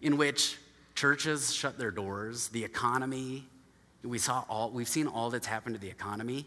in 0.02 0.18
which 0.18 0.58
churches 0.96 1.54
shut 1.54 1.78
their 1.78 1.92
doors, 1.92 2.50
the 2.50 2.64
economy, 2.64 3.46
we 4.04 4.18
saw 4.18 4.44
all, 4.50 4.72
we've 4.72 4.88
seen 4.88 5.08
all 5.08 5.30
that's 5.30 5.48
happened 5.48 5.76
to 5.76 5.82
the 5.82 5.90
economy? 5.90 6.46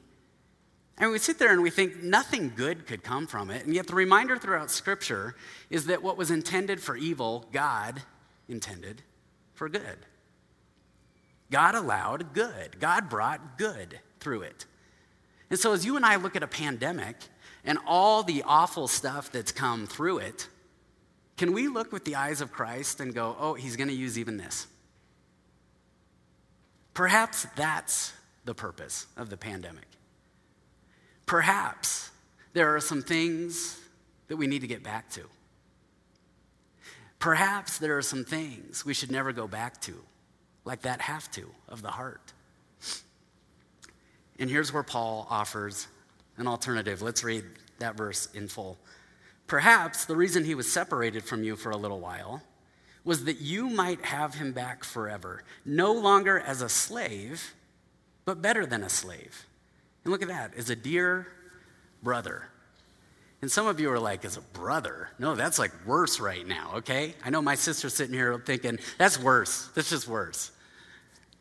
And 0.99 1.11
we 1.11 1.19
sit 1.19 1.39
there 1.39 1.53
and 1.53 1.63
we 1.63 1.71
think 1.71 2.03
nothing 2.03 2.53
good 2.57 2.87
could 2.87 3.03
come 3.03 3.27
from 3.27 3.51
it. 3.51 3.67
And 3.67 3.75
yet, 3.75 3.87
the 3.87 3.95
reminder 3.95 4.39
throughout 4.39 4.71
Scripture 4.71 5.35
is 5.69 5.87
that 5.87 6.03
what 6.03 6.17
was 6.17 6.31
intended 6.31 6.81
for 6.81 6.97
evil, 6.97 7.45
God 7.53 8.03
intended 8.49 9.03
for 9.53 9.69
good. 9.69 10.07
God 11.51 11.75
allowed 11.75 12.33
good, 12.33 12.81
God 12.81 13.09
brought 13.09 13.59
good 13.59 14.01
through 14.21 14.43
it. 14.43 14.65
And 15.51 15.59
so, 15.59 15.73
as 15.73 15.85
you 15.85 15.97
and 15.97 16.05
I 16.05 16.17
look 16.17 16.35
at 16.35 16.43
a 16.43 16.49
pandemic 16.49 17.17
and 17.67 17.79
all 17.87 18.23
the 18.23 18.45
awful 18.47 18.89
stuff 18.89 19.31
that's 19.31 19.53
come 19.53 19.87
through 19.87 20.19
it, 20.19 20.49
can 21.37 21.53
we 21.53 21.69
look 21.69 21.93
with 21.93 22.05
the 22.05 22.15
eyes 22.15 22.41
of 22.41 22.53
Christ 22.53 23.01
and 23.01 23.13
go, 23.13 23.37
oh, 23.39 23.55
he's 23.55 23.77
going 23.77 23.89
to 23.89 23.95
use 23.95 24.19
even 24.19 24.39
this? 24.39 24.67
Perhaps 26.95 27.47
that's 27.57 28.15
the 28.47 28.55
purpose 28.55 29.07
of 29.17 29.29
the 29.29 29.37
pandemic. 29.37 29.85
Perhaps 31.27 32.11
there 32.55 32.75
are 32.75 32.81
some 32.81 33.03
things 33.03 33.79
that 34.29 34.37
we 34.37 34.47
need 34.47 34.61
to 34.61 34.67
get 34.67 34.83
back 34.83 35.11
to. 35.11 35.23
Perhaps 37.19 37.79
there 37.79 37.99
are 37.99 38.03
some 38.03 38.25
things 38.25 38.85
we 38.85 38.95
should 38.95 39.11
never 39.11 39.33
go 39.33 39.47
back 39.47 39.81
to, 39.83 39.95
like 40.65 40.83
that 40.83 41.01
have 41.03 41.31
to 41.33 41.51
of 41.69 41.83
the 41.83 41.91
heart. 41.91 42.33
And 44.39 44.49
here's 44.49 44.73
where 44.73 44.83
Paul 44.83 45.27
offers 45.29 45.89
an 46.39 46.47
alternative. 46.47 47.03
Let's 47.03 47.25
read 47.25 47.45
that 47.79 47.97
verse 47.97 48.29
in 48.35 48.49
full. 48.49 48.79
Perhaps 49.47 50.07
the 50.07 50.17
reason 50.17 50.45
he 50.45 50.55
was 50.55 50.71
separated 50.71 51.25
from 51.25 51.45
you 51.45 51.57
for 51.57 51.71
a 51.71 51.77
little 51.77 52.01
while 52.01 52.43
was 53.05 53.25
that 53.25 53.41
you 53.41 53.69
might 53.69 54.05
have 54.05 54.35
him 54.35 54.53
back 54.53 54.83
forever, 54.83 55.43
no 55.65 55.93
longer 55.93 56.41
as 56.41 56.61
a 56.61 56.69
slave, 56.69 57.55
but 58.25 58.43
better 58.43 58.67
than 58.67 58.83
a 58.83 58.89
slave. 58.89 59.47
And 60.05 60.11
look 60.11 60.23
at 60.23 60.29
that, 60.29 60.55
as 60.57 60.71
a 60.71 60.77
dear 60.77 61.29
brother. 62.03 62.49
And 63.43 63.51
some 63.51 63.69
of 63.69 63.79
you 63.79 63.93
are 63.93 64.01
like, 64.01 64.25
as 64.25 64.37
a 64.37 64.41
brother? 64.41 65.11
No, 65.21 65.37
that's 65.37 65.59
like 65.59 65.71
worse 65.87 66.19
right 66.19 66.47
now, 66.47 66.73
okay? 66.77 67.15
I 67.25 67.31
know 67.31 67.41
my 67.41 67.55
sister's 67.55 67.95
sitting 67.95 68.15
here 68.15 68.37
thinking, 68.45 68.79
that's 68.99 69.21
worse. 69.21 69.69
That's 69.75 69.91
just 69.91 70.09
worse. 70.09 70.51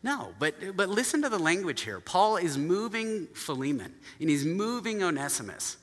No, 0.06 0.36
but, 0.38 0.78
but 0.78 0.88
listen 0.88 1.24
to 1.24 1.30
the 1.30 1.40
language 1.40 1.82
here. 1.82 2.00
Paul 2.00 2.38
is 2.38 2.60
moving 2.60 3.26
Philemon 3.34 3.92
and 4.20 4.30
he's 4.30 4.46
moving 4.46 5.02
Onesimus 5.02 5.78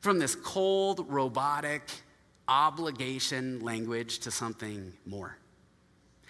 from 0.00 0.18
this 0.18 0.34
cold, 0.34 1.04
robotic, 1.10 1.82
obligation 2.48 3.60
language 3.60 4.20
to 4.20 4.30
something 4.30 4.94
more, 5.04 5.36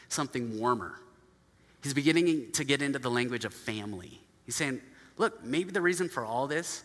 something 0.08 0.58
warmer. 0.58 0.98
He's 1.84 1.94
beginning 1.94 2.50
to 2.54 2.64
get 2.64 2.82
into 2.82 2.98
the 2.98 3.10
language 3.10 3.44
of 3.44 3.54
family. 3.54 4.20
He's 4.44 4.56
saying, 4.56 4.80
look, 5.18 5.44
maybe 5.44 5.70
the 5.70 5.80
reason 5.80 6.08
for 6.08 6.24
all 6.24 6.48
this 6.48 6.82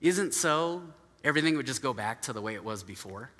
isn't 0.00 0.32
so 0.32 0.82
everything 1.22 1.58
would 1.58 1.66
just 1.66 1.82
go 1.82 1.92
back 1.92 2.22
to 2.22 2.32
the 2.32 2.40
way 2.40 2.54
it 2.54 2.64
was 2.64 2.82
before, 2.82 3.30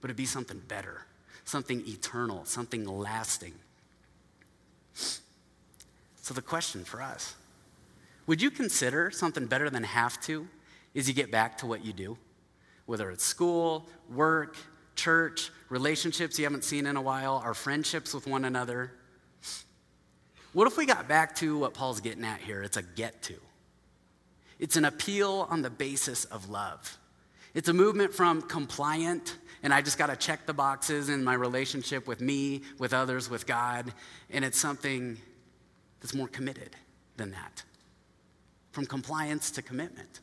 but 0.00 0.08
it'd 0.08 0.16
be 0.16 0.24
something 0.24 0.62
better, 0.68 1.02
something 1.44 1.86
eternal, 1.86 2.46
something 2.46 2.86
lasting. 2.86 3.52
So, 6.24 6.32
the 6.32 6.40
question 6.40 6.84
for 6.84 7.02
us 7.02 7.34
would 8.26 8.40
you 8.40 8.50
consider 8.50 9.10
something 9.10 9.44
better 9.44 9.68
than 9.68 9.82
have 9.82 10.18
to 10.22 10.48
is 10.94 11.06
you 11.06 11.12
get 11.12 11.30
back 11.30 11.58
to 11.58 11.66
what 11.66 11.84
you 11.84 11.92
do? 11.92 12.16
Whether 12.86 13.10
it's 13.10 13.22
school, 13.22 13.86
work, 14.08 14.56
church, 14.96 15.50
relationships 15.68 16.38
you 16.38 16.46
haven't 16.46 16.64
seen 16.64 16.86
in 16.86 16.96
a 16.96 17.02
while, 17.02 17.42
our 17.44 17.52
friendships 17.52 18.14
with 18.14 18.26
one 18.26 18.46
another. 18.46 18.94
What 20.54 20.66
if 20.66 20.78
we 20.78 20.86
got 20.86 21.08
back 21.08 21.36
to 21.36 21.58
what 21.58 21.74
Paul's 21.74 22.00
getting 22.00 22.24
at 22.24 22.40
here? 22.40 22.62
It's 22.62 22.78
a 22.78 22.82
get 22.82 23.20
to. 23.24 23.34
It's 24.58 24.76
an 24.76 24.86
appeal 24.86 25.46
on 25.50 25.60
the 25.60 25.68
basis 25.68 26.24
of 26.24 26.48
love. 26.48 26.96
It's 27.52 27.68
a 27.68 27.74
movement 27.74 28.14
from 28.14 28.40
compliant, 28.40 29.36
and 29.62 29.74
I 29.74 29.82
just 29.82 29.98
got 29.98 30.06
to 30.06 30.16
check 30.16 30.46
the 30.46 30.54
boxes 30.54 31.10
in 31.10 31.22
my 31.22 31.34
relationship 31.34 32.06
with 32.08 32.22
me, 32.22 32.62
with 32.78 32.94
others, 32.94 33.28
with 33.28 33.46
God, 33.46 33.92
and 34.30 34.42
it's 34.42 34.58
something 34.58 35.18
that's 36.04 36.12
more 36.12 36.28
committed 36.28 36.76
than 37.16 37.30
that. 37.30 37.62
From 38.72 38.84
compliance 38.84 39.50
to 39.52 39.62
commitment. 39.62 40.20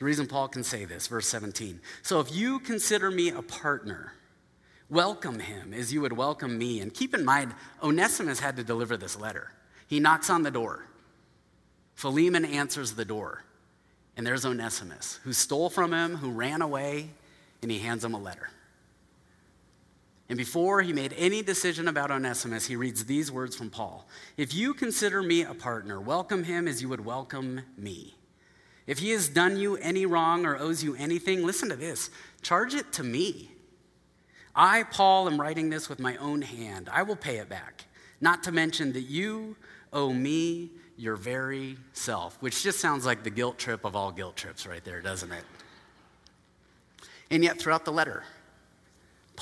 The 0.00 0.04
reason 0.04 0.26
Paul 0.26 0.48
can 0.48 0.64
say 0.64 0.86
this, 0.86 1.06
verse 1.06 1.28
17. 1.28 1.80
So 2.02 2.18
if 2.18 2.34
you 2.34 2.58
consider 2.58 3.12
me 3.12 3.28
a 3.28 3.40
partner, 3.40 4.14
welcome 4.90 5.38
him 5.38 5.72
as 5.72 5.92
you 5.92 6.00
would 6.00 6.14
welcome 6.14 6.58
me. 6.58 6.80
And 6.80 6.92
keep 6.92 7.14
in 7.14 7.24
mind, 7.24 7.54
Onesimus 7.80 8.40
had 8.40 8.56
to 8.56 8.64
deliver 8.64 8.96
this 8.96 9.16
letter. 9.16 9.52
He 9.86 10.00
knocks 10.00 10.28
on 10.28 10.42
the 10.42 10.50
door. 10.50 10.84
Philemon 11.94 12.44
answers 12.44 12.94
the 12.94 13.04
door. 13.04 13.44
And 14.16 14.26
there's 14.26 14.44
Onesimus, 14.44 15.20
who 15.22 15.32
stole 15.32 15.70
from 15.70 15.92
him, 15.92 16.16
who 16.16 16.32
ran 16.32 16.60
away, 16.60 17.10
and 17.62 17.70
he 17.70 17.78
hands 17.78 18.04
him 18.04 18.14
a 18.14 18.20
letter. 18.20 18.50
And 20.32 20.38
before 20.38 20.80
he 20.80 20.94
made 20.94 21.14
any 21.18 21.42
decision 21.42 21.88
about 21.88 22.10
Onesimus, 22.10 22.64
he 22.64 22.74
reads 22.74 23.04
these 23.04 23.30
words 23.30 23.54
from 23.54 23.68
Paul 23.68 24.08
If 24.38 24.54
you 24.54 24.72
consider 24.72 25.22
me 25.22 25.42
a 25.42 25.52
partner, 25.52 26.00
welcome 26.00 26.44
him 26.44 26.66
as 26.66 26.80
you 26.80 26.88
would 26.88 27.04
welcome 27.04 27.60
me. 27.76 28.14
If 28.86 29.00
he 29.00 29.10
has 29.10 29.28
done 29.28 29.58
you 29.58 29.76
any 29.76 30.06
wrong 30.06 30.46
or 30.46 30.56
owes 30.56 30.82
you 30.82 30.96
anything, 30.96 31.44
listen 31.44 31.68
to 31.68 31.76
this 31.76 32.08
charge 32.40 32.72
it 32.72 32.94
to 32.94 33.04
me. 33.04 33.50
I, 34.56 34.84
Paul, 34.84 35.28
am 35.28 35.38
writing 35.38 35.68
this 35.68 35.90
with 35.90 35.98
my 35.98 36.16
own 36.16 36.40
hand. 36.40 36.88
I 36.90 37.02
will 37.02 37.14
pay 37.14 37.36
it 37.36 37.50
back. 37.50 37.84
Not 38.22 38.42
to 38.44 38.52
mention 38.52 38.94
that 38.94 39.02
you 39.02 39.54
owe 39.92 40.14
me 40.14 40.70
your 40.96 41.16
very 41.16 41.76
self, 41.92 42.38
which 42.40 42.62
just 42.62 42.80
sounds 42.80 43.04
like 43.04 43.22
the 43.22 43.28
guilt 43.28 43.58
trip 43.58 43.84
of 43.84 43.94
all 43.94 44.10
guilt 44.10 44.36
trips 44.36 44.66
right 44.66 44.82
there, 44.82 45.02
doesn't 45.02 45.30
it? 45.30 45.44
And 47.30 47.44
yet, 47.44 47.58
throughout 47.58 47.84
the 47.84 47.92
letter, 47.92 48.24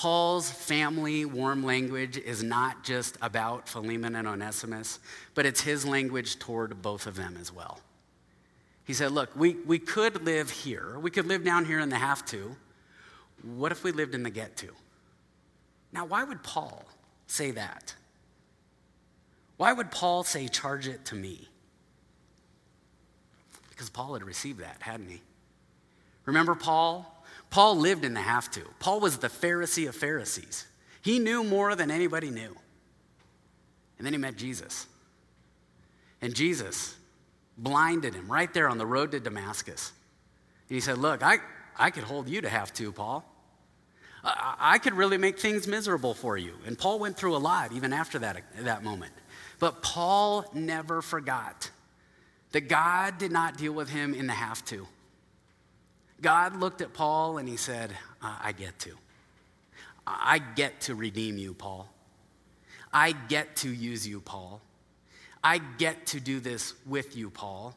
Paul's 0.01 0.51
family 0.51 1.27
warm 1.27 1.63
language 1.63 2.17
is 2.17 2.43
not 2.43 2.85
just 2.85 3.19
about 3.21 3.69
Philemon 3.69 4.17
and 4.17 4.27
Onesimus, 4.27 4.99
but 5.35 5.45
it's 5.45 5.61
his 5.61 5.85
language 5.85 6.39
toward 6.39 6.81
both 6.81 7.07
of 7.07 7.17
them 7.17 7.37
as 7.39 7.53
well. 7.53 7.81
He 8.87 8.95
said, 8.95 9.13
Look, 9.13 9.29
we, 9.37 9.57
we 9.67 9.79
could 9.79 10.25
live 10.25 10.49
here. 10.49 10.99
We 10.99 11.11
could 11.11 11.27
live 11.27 11.45
down 11.45 11.67
here 11.67 11.81
in 11.81 11.91
the 11.91 11.99
have 11.99 12.25
to. 12.29 12.57
What 13.43 13.73
if 13.73 13.85
we 13.85 13.93
lived 13.93 14.15
in 14.15 14.23
the 14.23 14.31
get 14.31 14.57
to? 14.57 14.69
Now, 15.93 16.07
why 16.07 16.25
would 16.25 16.43
Paul 16.43 16.87
say 17.27 17.51
that? 17.51 17.95
Why 19.59 19.75
would 19.75 19.91
Paul 19.91 20.25
say, 20.25 20.49
charge 20.49 20.89
it 20.89 21.05
to 21.05 21.15
me? 21.15 21.47
Because 23.69 23.91
Paul 23.91 24.15
had 24.15 24.23
received 24.23 24.61
that, 24.61 24.79
hadn't 24.81 25.11
he? 25.11 25.21
Remember 26.25 26.55
Paul? 26.55 27.20
Paul 27.51 27.77
lived 27.77 28.05
in 28.05 28.15
the 28.15 28.21
have 28.21 28.51
to. 28.53 28.63
Paul 28.79 29.01
was 29.01 29.19
the 29.19 29.29
Pharisee 29.29 29.89
of 29.89 29.95
Pharisees. 29.95 30.67
He 31.03 31.19
knew 31.19 31.43
more 31.43 31.75
than 31.75 31.91
anybody 31.91 32.31
knew. 32.31 32.57
And 33.99 34.07
then 34.07 34.13
he 34.13 34.19
met 34.19 34.37
Jesus. 34.37 34.87
And 36.23 36.35
Jesus 36.35 36.97
blinded 37.59 38.15
him 38.15 38.31
right 38.31 38.53
there 38.55 38.69
on 38.69 38.79
the 38.79 38.87
road 38.87 39.11
to 39.13 39.21
Damascus. 39.21 39.93
And 40.69 40.75
he 40.75 40.81
said, 40.81 40.99
Look, 40.99 41.23
I, 41.23 41.39
I 41.77 41.91
could 41.91 42.05
hold 42.05 42.29
you 42.29 42.41
to 42.41 42.49
have 42.49 42.73
to, 42.75 42.93
Paul. 42.93 43.25
I, 44.23 44.55
I 44.59 44.79
could 44.79 44.95
really 44.95 45.19
make 45.19 45.39
things 45.39 45.67
miserable 45.67 46.15
for 46.15 46.37
you. 46.37 46.55
And 46.67 46.79
Paul 46.79 46.99
went 46.99 47.17
through 47.17 47.37
a 47.37 47.39
lot 47.39 47.73
even 47.73 47.93
after 47.93 48.19
that, 48.21 48.43
that 48.61 48.85
moment. 48.85 49.13
But 49.59 49.83
Paul 49.83 50.45
never 50.55 51.03
forgot 51.03 51.71
that 52.53 52.63
God 52.63 53.19
did 53.19 53.33
not 53.33 53.57
deal 53.57 53.73
with 53.73 53.89
him 53.89 54.15
in 54.15 54.27
the 54.27 54.33
have 54.33 54.65
to. 54.67 54.87
God 56.21 56.57
looked 56.57 56.81
at 56.81 56.93
Paul 56.93 57.39
and 57.39 57.49
he 57.49 57.57
said, 57.57 57.93
I 58.23 58.53
get 58.53 58.79
to. 58.81 58.97
I 60.07 60.39
get 60.39 60.83
to 60.83 60.95
redeem 60.95 61.39
you, 61.39 61.55
Paul. 61.55 61.89
I 62.93 63.13
get 63.13 63.57
to 63.57 63.71
use 63.71 64.07
you, 64.07 64.21
Paul. 64.21 64.61
I 65.43 65.59
get 65.79 66.07
to 66.07 66.21
do 66.21 66.41
this 66.41 66.75
with 66.87 67.17
you, 67.17 67.31
Paul. 67.31 67.75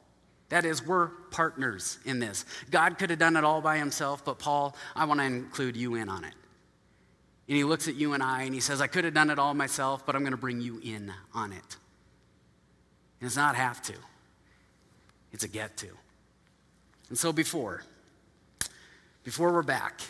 That 0.50 0.66
is, 0.66 0.86
we're 0.86 1.08
partners 1.32 1.98
in 2.06 2.20
this. 2.20 2.46
God 2.70 2.98
could 2.98 3.10
have 3.10 3.20
done 3.20 3.38
it 3.38 3.44
all 3.44 3.62
by 3.62 3.78
himself, 3.78 4.26
but 4.26 4.40
Paul, 4.40 4.76
I 4.96 5.06
want 5.06 5.20
to 5.20 5.26
include 5.26 5.78
you 5.78 5.96
in 5.96 6.10
on 6.10 6.24
it. 6.24 6.34
And 7.48 7.58
he 7.58 7.64
looks 7.64 7.88
at 7.88 7.96
you 7.96 8.14
and 8.14 8.24
I 8.24 8.44
and 8.44 8.54
he 8.54 8.60
says, 8.60 8.82
I 8.82 8.88
could 8.88 9.04
have 9.04 9.14
done 9.14 9.30
it 9.30 9.40
all 9.40 9.54
myself, 9.54 10.06
but 10.06 10.16
I'm 10.16 10.22
going 10.22 10.32
to 10.32 10.38
bring 10.38 10.62
you 10.62 10.80
in 10.84 11.12
on 11.34 11.52
it. 11.52 11.78
And 13.20 13.28
it's 13.28 13.36
not 13.36 13.56
have 13.56 13.82
to, 13.84 13.94
it's 15.32 15.44
a 15.44 15.48
get 15.48 15.78
to. 15.78 15.88
And 17.10 17.18
so 17.18 17.34
before, 17.34 17.84
before 19.24 19.52
we're 19.54 19.64
back, 19.64 20.02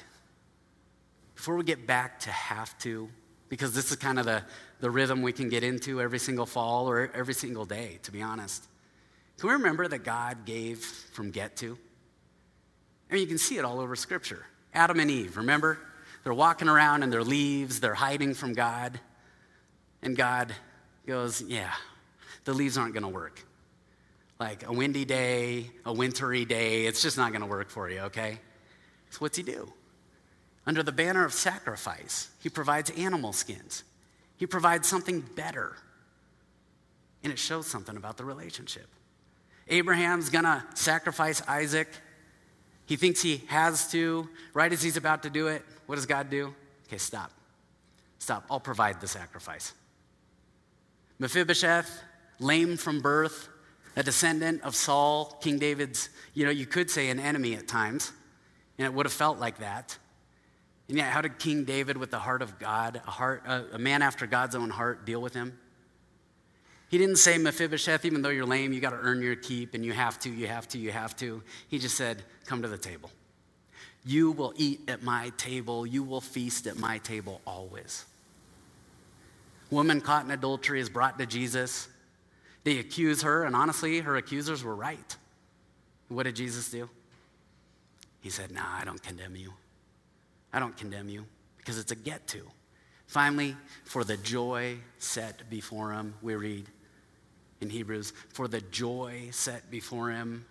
before 1.36 1.56
we 1.56 1.64
get 1.64 1.86
back 1.86 2.20
to 2.22 2.32
have 2.32 2.78
to, 2.80 3.10
because 3.50 3.74
this 3.74 3.92
is 3.92 3.98
kind 3.98 4.18
of 4.20 4.26
the, 4.26 4.44
the 4.80 4.90
rhythm 4.90 5.22
we 5.22 5.32
can 5.32 5.50
get 5.50 5.64
into 5.64 6.02
every 6.02 6.20
single 6.20 6.46
fall 6.46 6.90
or 6.90 7.12
every 7.14 7.34
single 7.34 7.66
day, 7.66 8.00
to 8.04 8.12
be 8.12 8.22
honest. 8.22 8.68
Can 9.38 9.50
we 9.50 9.54
remember 9.54 9.88
that 9.88 10.04
God 10.04 10.46
gave 10.46 10.80
from 10.80 11.32
get 11.32 11.56
to? 11.58 11.78
I 13.10 13.14
mean, 13.14 13.22
you 13.22 13.28
can 13.28 13.38
see 13.38 13.58
it 13.58 13.66
all 13.66 13.80
over 13.80 13.96
Scripture. 13.96 14.46
Adam 14.74 15.00
and 15.00 15.12
Eve, 15.12 15.38
remember? 15.38 15.78
They're 16.24 16.34
walking 16.34 16.70
around 16.70 17.04
in 17.04 17.10
their 17.10 17.24
leaves, 17.24 17.80
they're 17.80 17.94
hiding 17.94 18.34
from 18.34 18.54
God. 18.54 19.00
And 20.02 20.16
God 20.16 20.54
goes, 21.06 21.42
Yeah, 21.42 21.72
the 22.46 22.54
leaves 22.54 22.78
aren't 22.78 22.94
going 22.94 23.04
to 23.04 23.10
work. 23.10 23.46
like 24.40 24.66
a 24.68 24.74
windy 24.74 25.06
day, 25.06 25.70
a 25.86 25.94
wintry 25.94 26.46
day. 26.46 26.86
It's 26.86 27.02
just 27.02 27.18
not 27.18 27.32
going 27.32 27.42
to 27.42 27.48
work 27.48 27.70
for 27.70 27.90
you, 27.90 28.00
okay? 28.02 28.40
So, 29.14 29.20
what's 29.20 29.38
he 29.38 29.44
do? 29.44 29.72
Under 30.66 30.82
the 30.82 30.92
banner 30.92 31.24
of 31.24 31.34
sacrifice, 31.34 32.30
he 32.42 32.50
provides 32.50 32.90
animal 32.90 33.32
skins, 33.32 33.84
he 34.38 34.48
provides 34.48 34.88
something 34.88 35.22
better. 35.22 35.76
And 37.24 37.32
it 37.32 37.38
shows 37.38 37.68
something 37.68 37.96
about 37.96 38.18
the 38.18 38.26
relationship. 38.26 38.88
Abraham's 39.70 40.30
to 40.30 40.66
sacrifice 40.74 41.42
Isaac. 41.48 41.88
He 42.86 42.98
thinks 42.98 43.22
he 43.22 43.44
has 43.48 43.90
to. 43.92 44.28
Right 44.54 44.74
as 44.74 44.82
he's 44.82 44.98
about 44.98 45.24
to 45.24 45.30
do 45.30 45.48
it, 45.48 45.64
what 45.86 45.96
does 45.96 46.06
God 46.06 46.30
do? 46.30 46.54
Okay, 46.88 46.98
stop. 46.98 47.32
Stop. 48.20 48.46
I'll 48.52 48.60
provide 48.60 49.00
the 49.00 49.08
sacrifice. 49.08 49.72
Mephibosheth, 51.18 52.02
lame 52.40 52.76
from 52.76 53.00
birth, 53.00 53.48
a 53.96 54.04
descendant 54.04 54.64
of 54.64 54.76
Saul, 54.76 55.38
King 55.40 55.60
David's, 55.60 56.10
you 56.34 56.44
know, 56.44 56.52
you 56.52 56.66
could 56.66 56.90
say 56.90 57.10
an 57.10 57.22
enemy 57.22 57.54
at 57.54 57.70
times, 57.70 58.12
and 58.78 58.86
it 58.86 58.94
would 58.94 59.06
have 59.06 59.14
felt 59.14 59.40
like 59.40 59.60
that. 59.60 59.98
And 60.90 60.98
yet, 60.98 61.12
how 61.12 61.22
did 61.22 61.40
King 61.40 61.64
David, 61.64 61.98
with 61.98 62.12
the 62.12 62.20
heart 62.20 62.42
of 62.42 62.60
God, 62.60 63.02
a, 63.08 63.12
heart, 63.12 63.44
a, 63.48 63.76
a 63.76 63.78
man 63.78 64.02
after 64.02 64.28
God's 64.28 64.56
own 64.56 64.70
heart, 64.70 65.06
deal 65.06 65.22
with 65.22 65.34
him? 65.34 65.58
He 66.90 66.98
didn't 66.98 67.16
say, 67.16 67.38
Mephibosheth, 67.38 68.06
even 68.06 68.22
though 68.22 68.30
you're 68.30 68.46
lame, 68.46 68.74
you 68.74 68.80
got 68.80 68.92
to 68.92 68.98
earn 68.98 69.22
your 69.22 69.36
keep, 69.36 69.74
and 69.74 69.84
you 69.84 69.94
have 69.94 70.20
to, 70.20 70.30
you 70.30 70.48
have 70.48 70.68
to, 70.70 70.78
you 70.78 70.92
have 70.92 71.16
to. 71.18 71.42
He 71.68 71.80
just 71.80 71.96
said, 71.96 72.22
Come 72.46 72.62
to 72.62 72.68
the 72.68 72.78
table. 72.78 73.10
You 74.06 74.32
will 74.32 74.54
eat 74.58 74.82
at 74.88 75.02
my 75.02 75.32
table, 75.38 75.88
you 75.88 76.04
will 76.04 76.22
feast 76.22 76.68
at 76.68 76.78
my 76.78 76.98
table 77.00 77.42
always. 77.48 78.06
Woman 79.72 80.02
caught 80.02 80.26
in 80.26 80.32
adultery 80.32 80.80
is 80.80 80.90
brought 80.90 81.18
to 81.18 81.26
Jesus. 81.26 81.88
They 82.64 82.78
accuse 82.80 83.24
her, 83.24 83.44
and 83.44 83.56
honestly, 83.56 84.02
her 84.02 84.18
accusers 84.18 84.64
were 84.64 84.76
right. 84.76 85.18
What 86.10 86.24
did 86.24 86.36
Jesus 86.36 86.70
do? 86.70 86.90
He 88.24 88.30
said, 88.30 88.52
Nah, 88.52 88.80
I 88.80 88.86
don't 88.86 89.04
condemn 89.04 89.36
you. 89.36 89.54
I 90.54 90.60
don't 90.60 90.76
condemn 90.78 91.10
you 91.10 91.26
because 91.58 91.78
it's 91.78 91.92
a 91.92 91.96
get 91.96 92.26
to. 92.30 92.42
Finally, 93.06 93.56
for 93.84 94.06
the 94.06 94.16
joy 94.18 94.78
set 94.98 95.50
before 95.50 95.92
him, 95.92 96.14
we 96.22 96.34
read 96.36 96.66
in 97.60 97.70
Hebrews, 97.70 98.14
for 98.30 98.48
the 98.48 98.62
joy 98.62 99.28
set 99.32 99.70
before 99.70 100.10
him, 100.10 100.46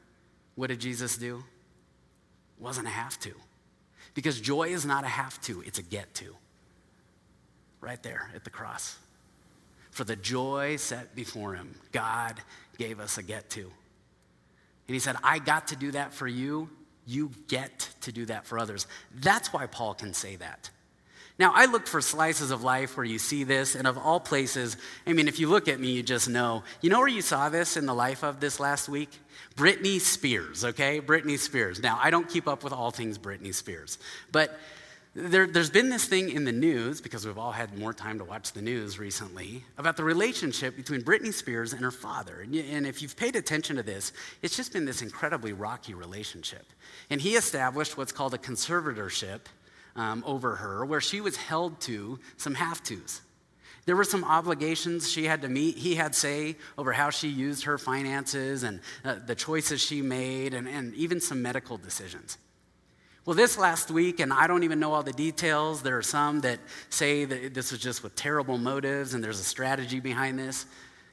what 0.54 0.66
did 0.66 0.80
Jesus 0.80 1.16
do? 1.16 1.42
Wasn't 2.58 2.86
a 2.86 2.90
have 2.90 3.18
to. 3.20 3.32
Because 4.12 4.38
joy 4.38 4.68
is 4.68 4.84
not 4.84 5.04
a 5.04 5.08
have 5.08 5.40
to, 5.42 5.62
it's 5.62 5.78
a 5.78 5.82
get 5.82 6.12
to. 6.16 6.36
Right 7.80 8.02
there 8.02 8.30
at 8.34 8.44
the 8.44 8.50
cross. 8.50 8.98
For 9.90 10.04
the 10.04 10.16
joy 10.16 10.76
set 10.76 11.14
before 11.14 11.54
him, 11.54 11.74
God 11.90 12.40
gave 12.76 13.00
us 13.00 13.16
a 13.16 13.22
get 13.22 13.48
to. 13.50 13.62
And 13.62 14.94
he 14.94 14.98
said, 14.98 15.16
I 15.24 15.38
got 15.38 15.68
to 15.68 15.76
do 15.76 15.90
that 15.92 16.12
for 16.12 16.28
you. 16.28 16.68
You 17.06 17.30
get 17.48 17.88
to 18.02 18.12
do 18.12 18.26
that 18.26 18.46
for 18.46 18.58
others. 18.58 18.86
That's 19.14 19.52
why 19.52 19.66
Paul 19.66 19.94
can 19.94 20.14
say 20.14 20.36
that. 20.36 20.70
Now, 21.38 21.52
I 21.54 21.64
look 21.64 21.86
for 21.86 22.00
slices 22.00 22.50
of 22.50 22.62
life 22.62 22.96
where 22.96 23.06
you 23.06 23.18
see 23.18 23.42
this, 23.42 23.74
and 23.74 23.86
of 23.86 23.96
all 23.98 24.20
places, 24.20 24.76
I 25.06 25.12
mean, 25.12 25.28
if 25.28 25.40
you 25.40 25.48
look 25.48 25.66
at 25.66 25.80
me, 25.80 25.92
you 25.92 26.02
just 26.02 26.28
know. 26.28 26.62
You 26.82 26.90
know 26.90 26.98
where 26.98 27.08
you 27.08 27.22
saw 27.22 27.48
this 27.48 27.76
in 27.76 27.86
the 27.86 27.94
life 27.94 28.22
of 28.22 28.38
this 28.38 28.60
last 28.60 28.88
week? 28.88 29.08
Britney 29.56 30.00
Spears, 30.00 30.64
okay? 30.64 31.00
Britney 31.00 31.38
Spears. 31.38 31.82
Now, 31.82 31.98
I 32.02 32.10
don't 32.10 32.28
keep 32.28 32.46
up 32.46 32.62
with 32.62 32.72
all 32.72 32.90
things 32.90 33.18
Britney 33.18 33.54
Spears, 33.54 33.98
but 34.30 34.58
there, 35.14 35.46
has 35.46 35.68
been 35.68 35.90
this 35.90 36.06
thing 36.06 36.30
in 36.30 36.44
the 36.44 36.52
news, 36.52 37.00
because 37.00 37.26
we've 37.26 37.36
all 37.36 37.52
had 37.52 37.78
more 37.78 37.92
time 37.92 38.18
to 38.18 38.24
watch 38.24 38.52
the 38.52 38.62
news 38.62 38.98
recently, 38.98 39.62
about 39.76 39.96
the 39.96 40.04
relationship 40.04 40.74
between 40.74 41.02
Britney 41.02 41.34
Spears 41.34 41.74
and 41.74 41.82
her 41.82 41.90
father. 41.90 42.40
And, 42.40 42.54
and 42.54 42.86
if 42.86 43.02
you've 43.02 43.16
paid 43.16 43.36
attention 43.36 43.76
to 43.76 43.82
this, 43.82 44.12
it's 44.40 44.56
just 44.56 44.72
been 44.72 44.86
this 44.86 45.02
incredibly 45.02 45.52
rocky 45.52 45.92
relationship. 45.92 46.64
And 47.10 47.20
he 47.20 47.36
established 47.36 47.98
what's 47.98 48.12
called 48.12 48.32
a 48.32 48.38
conservatorship 48.38 49.40
um, 49.96 50.24
over 50.26 50.56
her, 50.56 50.84
where 50.86 51.02
she 51.02 51.20
was 51.20 51.36
held 51.36 51.78
to 51.82 52.18
some 52.38 52.54
have 52.54 52.82
tos. 52.82 53.20
There 53.84 53.96
were 53.96 54.04
some 54.04 54.24
obligations 54.24 55.10
she 55.10 55.24
had 55.24 55.42
to 55.42 55.48
meet. 55.48 55.76
He 55.76 55.96
had 55.96 56.14
say 56.14 56.56
over 56.78 56.92
how 56.92 57.10
she 57.10 57.28
used 57.28 57.64
her 57.64 57.76
finances 57.76 58.62
and 58.62 58.80
uh, 59.04 59.16
the 59.26 59.34
choices 59.34 59.82
she 59.82 60.00
made, 60.00 60.54
and, 60.54 60.68
and 60.68 60.94
even 60.94 61.20
some 61.20 61.42
medical 61.42 61.76
decisions. 61.76 62.38
Well, 63.24 63.36
this 63.36 63.56
last 63.56 63.90
week, 63.92 64.18
and 64.18 64.32
I 64.32 64.48
don't 64.48 64.64
even 64.64 64.80
know 64.80 64.92
all 64.92 65.04
the 65.04 65.12
details, 65.12 65.82
there 65.82 65.96
are 65.96 66.02
some 66.02 66.40
that 66.40 66.58
say 66.90 67.24
that 67.24 67.54
this 67.54 67.70
was 67.70 67.80
just 67.80 68.02
with 68.02 68.16
terrible 68.16 68.58
motives 68.58 69.14
and 69.14 69.22
there's 69.22 69.38
a 69.38 69.44
strategy 69.44 70.00
behind 70.00 70.40
this. 70.40 70.66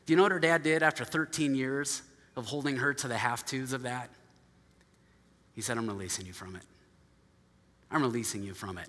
Do 0.05 0.13
you 0.13 0.17
know 0.17 0.23
what 0.23 0.31
her 0.31 0.39
dad 0.39 0.63
did 0.63 0.81
after 0.81 1.05
13 1.05 1.53
years 1.53 2.01
of 2.35 2.47
holding 2.47 2.77
her 2.77 2.95
to 2.95 3.07
the 3.07 3.17
half 3.17 3.45
tos 3.45 3.73
of 3.73 3.83
that? 3.83 4.09
He 5.53 5.61
said, 5.61 5.77
I'm 5.77 5.87
releasing 5.87 6.25
you 6.25 6.33
from 6.33 6.55
it. 6.55 6.63
I'm 7.91 8.01
releasing 8.01 8.41
you 8.41 8.55
from 8.55 8.79
it. 8.79 8.87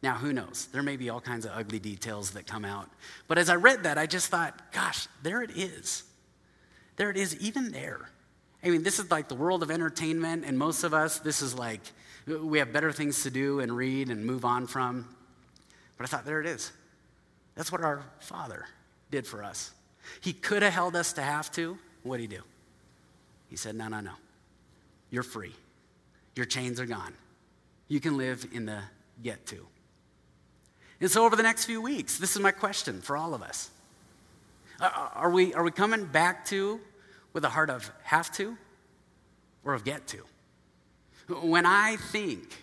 Now, 0.00 0.14
who 0.14 0.32
knows? 0.32 0.68
There 0.70 0.82
may 0.82 0.96
be 0.96 1.10
all 1.10 1.20
kinds 1.20 1.46
of 1.46 1.52
ugly 1.56 1.80
details 1.80 2.32
that 2.32 2.46
come 2.46 2.64
out. 2.64 2.88
But 3.26 3.38
as 3.38 3.48
I 3.48 3.56
read 3.56 3.82
that, 3.82 3.98
I 3.98 4.06
just 4.06 4.28
thought, 4.28 4.70
gosh, 4.70 5.08
there 5.24 5.42
it 5.42 5.50
is. 5.56 6.04
There 6.96 7.10
it 7.10 7.16
is, 7.16 7.36
even 7.40 7.72
there. 7.72 8.10
I 8.64 8.70
mean, 8.70 8.82
this 8.82 8.98
is 8.98 9.10
like 9.10 9.28
the 9.28 9.34
world 9.34 9.62
of 9.62 9.70
entertainment, 9.70 10.44
and 10.46 10.58
most 10.58 10.84
of 10.84 10.94
us, 10.94 11.18
this 11.18 11.42
is 11.42 11.54
like, 11.54 11.80
we 12.26 12.58
have 12.58 12.72
better 12.72 12.92
things 12.92 13.22
to 13.24 13.30
do 13.30 13.60
and 13.60 13.76
read 13.76 14.08
and 14.08 14.24
move 14.24 14.44
on 14.44 14.66
from. 14.66 15.06
But 15.98 16.04
I 16.04 16.06
thought, 16.06 16.24
there 16.24 16.40
it 16.40 16.46
is. 16.46 16.72
That's 17.56 17.70
what 17.70 17.82
our 17.82 18.02
Father 18.20 18.64
did 19.10 19.26
for 19.26 19.44
us. 19.44 19.72
He 20.22 20.32
could 20.32 20.62
have 20.62 20.72
held 20.72 20.96
us 20.96 21.12
to 21.14 21.22
have 21.22 21.52
to. 21.52 21.78
What 22.02 22.16
did 22.16 22.30
he 22.30 22.36
do? 22.36 22.42
He 23.50 23.56
said, 23.56 23.74
No, 23.74 23.88
no, 23.88 24.00
no. 24.00 24.12
You're 25.10 25.22
free. 25.22 25.52
Your 26.34 26.46
chains 26.46 26.80
are 26.80 26.86
gone. 26.86 27.14
You 27.88 28.00
can 28.00 28.16
live 28.16 28.46
in 28.52 28.66
the 28.66 28.80
get 29.22 29.46
to. 29.46 29.66
And 31.00 31.10
so, 31.10 31.24
over 31.24 31.36
the 31.36 31.42
next 31.42 31.66
few 31.66 31.80
weeks, 31.80 32.18
this 32.18 32.34
is 32.34 32.42
my 32.42 32.50
question 32.50 33.00
for 33.00 33.16
all 33.16 33.34
of 33.34 33.42
us. 33.42 33.70
Are 34.80 35.30
we, 35.30 35.54
are 35.54 35.62
we 35.62 35.70
coming 35.70 36.04
back 36.06 36.46
to 36.46 36.80
with 37.34 37.44
a 37.44 37.50
heart 37.50 37.68
of 37.68 37.90
have 38.04 38.32
to 38.36 38.56
or 39.64 39.74
of 39.74 39.84
get 39.84 40.06
to? 40.08 40.18
When 41.42 41.66
I 41.66 41.96
think 41.96 42.54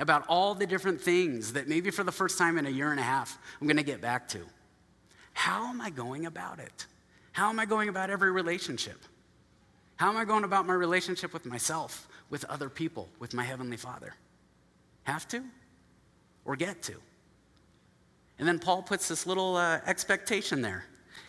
about 0.00 0.24
all 0.28 0.54
the 0.54 0.66
different 0.66 1.00
things 1.00 1.52
that 1.52 1.68
maybe 1.68 1.90
for 1.90 2.02
the 2.02 2.12
first 2.12 2.36
time 2.36 2.58
in 2.58 2.66
a 2.66 2.70
year 2.70 2.90
and 2.90 2.98
a 2.98 3.04
half 3.04 3.38
I'm 3.60 3.68
going 3.68 3.76
to 3.76 3.84
get 3.84 4.00
back 4.00 4.26
to, 4.30 4.40
how 5.32 5.68
am 5.68 5.80
I 5.80 5.90
going 5.90 6.26
about 6.26 6.58
it? 6.58 6.86
How 7.32 7.50
am 7.50 7.58
I 7.58 7.66
going 7.66 7.88
about 7.88 8.10
every 8.10 8.32
relationship? 8.32 8.98
How 9.96 10.08
am 10.08 10.16
I 10.16 10.24
going 10.24 10.44
about 10.44 10.66
my 10.66 10.74
relationship 10.74 11.32
with 11.32 11.46
myself, 11.46 12.08
with 12.30 12.44
other 12.46 12.68
people, 12.68 13.08
with 13.18 13.34
my 13.34 13.44
Heavenly 13.44 13.76
Father? 13.76 14.14
Have 15.04 15.28
to 15.28 15.42
or 16.44 16.56
get 16.56 16.82
to? 16.82 16.94
And 18.38 18.48
then 18.48 18.58
Paul 18.58 18.82
puts 18.82 19.08
this 19.08 19.26
little 19.26 19.56
uh, 19.56 19.80
expectation 19.86 20.62
there. 20.62 20.84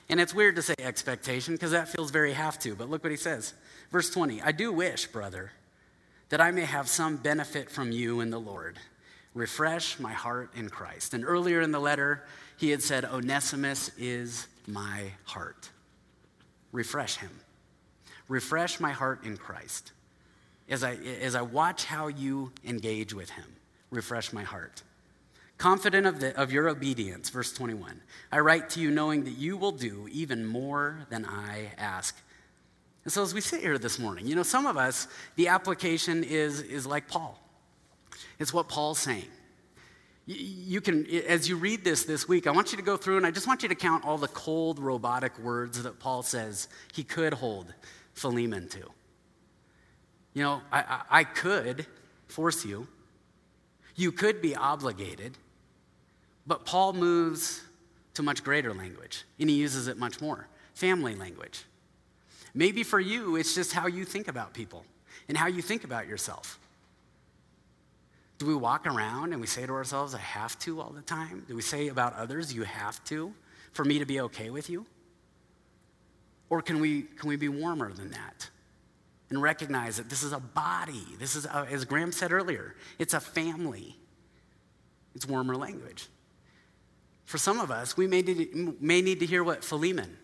And 0.10 0.20
it's 0.20 0.34
weird 0.34 0.56
to 0.58 0.62
say 0.62 0.76
expectation 0.80 1.56
because 1.56 1.72
that 1.72 1.90
feels 1.90 2.12
very 2.12 2.34
have 2.34 2.60
to, 2.60 2.76
but 2.76 2.90
look 2.90 3.04
what 3.04 3.12
he 3.12 3.18
says. 3.18 3.54
Verse 3.92 4.10
20 4.10 4.42
I 4.42 4.52
do 4.52 4.72
wish, 4.72 5.08
brother 5.08 5.52
that 6.30 6.42
I 6.42 6.52
may 6.52 6.66
have 6.66 6.88
some 6.88 7.18
benefit 7.18 7.70
from 7.70 7.92
you 7.92 8.20
in 8.20 8.30
the 8.30 8.40
Lord. 8.40 8.80
Refresh 9.34 10.00
my 10.00 10.14
heart 10.14 10.52
in 10.56 10.70
Christ. 10.70 11.14
And 11.14 11.26
earlier 11.26 11.62
in 11.62 11.72
the 11.72 11.80
letter, 11.80 12.24
he 12.58 12.70
had 12.72 12.82
said, 12.82 13.06
Onesimus 13.06 13.92
is 13.98 14.48
my 14.66 15.12
heart. 15.26 15.70
Refresh 16.72 17.18
him. 17.18 17.32
Refresh 18.28 18.80
my 18.80 18.92
heart 18.92 19.24
in 19.24 19.38
Christ. 19.38 19.92
As 20.68 20.84
I, 20.84 20.94
as 20.96 21.36
I 21.36 21.42
watch 21.42 21.86
how 21.86 22.08
you 22.08 22.52
engage 22.66 23.14
with 23.14 23.30
him, 23.30 23.46
refresh 23.92 24.34
my 24.34 24.44
heart. 24.44 24.82
Confident 25.58 26.06
of, 26.06 26.20
the, 26.20 26.38
of 26.40 26.52
your 26.52 26.68
obedience, 26.68 27.30
verse 27.30 27.54
21, 27.54 28.02
I 28.32 28.40
write 28.40 28.70
to 28.72 28.82
you 28.82 28.92
knowing 28.92 29.24
that 29.24 29.38
you 29.38 29.56
will 29.56 29.72
do 29.72 30.08
even 30.12 30.46
more 30.46 31.06
than 31.10 31.26
I 31.26 31.72
ask. 31.78 32.16
And 33.06 33.14
so, 33.14 33.24
as 33.24 33.34
we 33.34 33.40
sit 33.40 33.62
here 33.62 33.78
this 33.78 33.98
morning, 33.98 34.28
you 34.28 34.36
know, 34.36 34.44
some 34.44 34.66
of 34.66 34.76
us, 34.76 35.08
the 35.36 35.48
application 35.48 36.24
is, 36.24 36.62
is 36.62 36.86
like 36.86 37.08
Paul. 37.08 37.40
It's 38.38 38.54
what 38.54 38.68
Paul's 38.68 39.00
saying. 39.00 39.28
You 40.28 40.82
can, 40.82 41.06
as 41.28 41.48
you 41.48 41.56
read 41.56 41.84
this 41.84 42.04
this 42.04 42.28
week, 42.28 42.48
I 42.48 42.52
want 42.52 42.72
you 42.72 42.78
to 42.78 42.84
go 42.84 42.98
through 42.98 43.18
and 43.18 43.28
I 43.28 43.32
just 43.32 43.48
want 43.48 43.62
you 43.62 43.70
to 43.70 43.76
count 43.76 44.04
all 44.04 44.18
the 44.18 44.28
cold, 44.28 44.80
robotic 44.80 45.38
words 45.38 45.84
that 45.84 46.00
Paul 46.00 46.24
says 46.24 46.68
he 46.94 47.04
could 47.04 47.34
hold 47.34 47.72
Philemon 48.16 48.68
to. 48.70 48.80
You 50.34 50.44
know, 50.44 50.62
I, 50.72 50.80
I, 50.80 51.02
I 51.20 51.24
could 51.24 51.86
force 52.28 52.66
you, 52.66 52.88
you 53.96 54.12
could 54.12 54.42
be 54.42 54.56
obligated, 54.56 55.38
but 56.46 56.66
Paul 56.66 56.94
moves 56.94 57.62
to 58.14 58.24
much 58.24 58.44
greater 58.44 58.74
language 58.74 59.24
and 59.40 59.50
he 59.50 59.56
uses 59.56 59.88
it 59.88 59.98
much 59.98 60.22
more 60.22 60.48
family 60.74 61.16
language. 61.16 61.64
Maybe 62.54 62.84
for 62.84 63.00
you, 63.00 63.36
it's 63.36 63.56
just 63.56 63.74
how 63.74 63.88
you 63.88 64.06
think 64.06 64.28
about 64.28 64.54
people 64.54 64.86
and 65.28 65.38
how 65.38 65.48
you 65.48 65.62
think 65.62 65.84
about 65.84 66.08
yourself. 66.08 66.60
Do 68.38 68.46
we 68.46 68.56
walk 68.56 68.86
around 68.86 69.32
and 69.32 69.40
we 69.40 69.48
say 69.48 69.66
to 69.66 69.72
ourselves, 69.72 70.14
I 70.14 70.20
have 70.20 70.60
to 70.60 70.82
all 70.82 70.90
the 70.90 71.02
time? 71.02 71.46
Do 71.48 71.56
we 71.56 71.62
say 71.62 71.88
about 71.88 72.16
others, 72.16 72.54
you 72.54 72.64
have 72.64 73.04
to 73.06 73.34
for 73.72 73.86
me 73.86 74.00
to 74.00 74.06
be 74.06 74.20
okay 74.22 74.50
with 74.50 74.70
you? 74.70 74.86
Or 76.50 76.62
can 76.62 76.80
we, 76.80 77.04
can 77.04 77.30
we 77.30 77.38
be 77.38 77.50
warmer 77.50 77.92
than 77.92 78.12
that? 78.12 78.50
and 79.30 79.42
recognize 79.42 79.98
that 79.98 80.10
this 80.10 80.24
is 80.24 80.32
a 80.32 80.40
body. 80.40 81.06
This 81.20 81.36
is, 81.36 81.46
a, 81.46 81.68
as 81.70 81.86
Graham 81.86 82.12
said 82.12 82.32
earlier, 82.32 82.76
it's 83.00 83.14
a 83.14 83.20
family. 83.20 83.98
It's 85.16 85.28
warmer 85.28 85.56
language. 85.56 86.08
For 87.26 87.38
some 87.38 87.60
of 87.60 87.72
us, 87.72 87.98
we 87.98 88.08
may 88.08 88.22
need, 88.22 88.82
may 88.82 89.02
need 89.02 89.20
to 89.20 89.26
hear 89.26 89.44
what 89.44 89.64
Philemon 89.64 90.18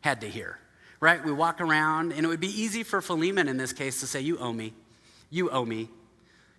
had 0.00 0.20
to 0.20 0.28
hear, 0.28 0.58
right? 1.00 1.24
We 1.24 1.32
walk 1.32 1.60
around, 1.60 2.12
and 2.12 2.24
it 2.24 2.28
would 2.28 2.40
be 2.40 2.60
easy 2.60 2.82
for 2.82 3.00
Philemon 3.00 3.48
in 3.48 3.56
this 3.56 3.72
case 3.72 4.00
to 4.00 4.06
say, 4.06 4.20
You 4.20 4.38
owe 4.38 4.52
me. 4.52 4.74
You 5.30 5.50
owe 5.50 5.64
me. 5.64 5.88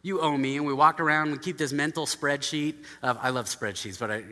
You 0.01 0.19
owe 0.19 0.35
me. 0.35 0.57
And 0.57 0.65
we 0.65 0.73
walk 0.73 0.99
around 0.99 1.31
we 1.31 1.37
keep 1.37 1.57
this 1.57 1.71
mental 1.71 2.05
spreadsheet 2.05 2.75
of, 3.03 3.17
I 3.21 3.29
love 3.29 3.45
spreadsheets, 3.45 3.99
but 3.99 4.11
I, 4.11 4.23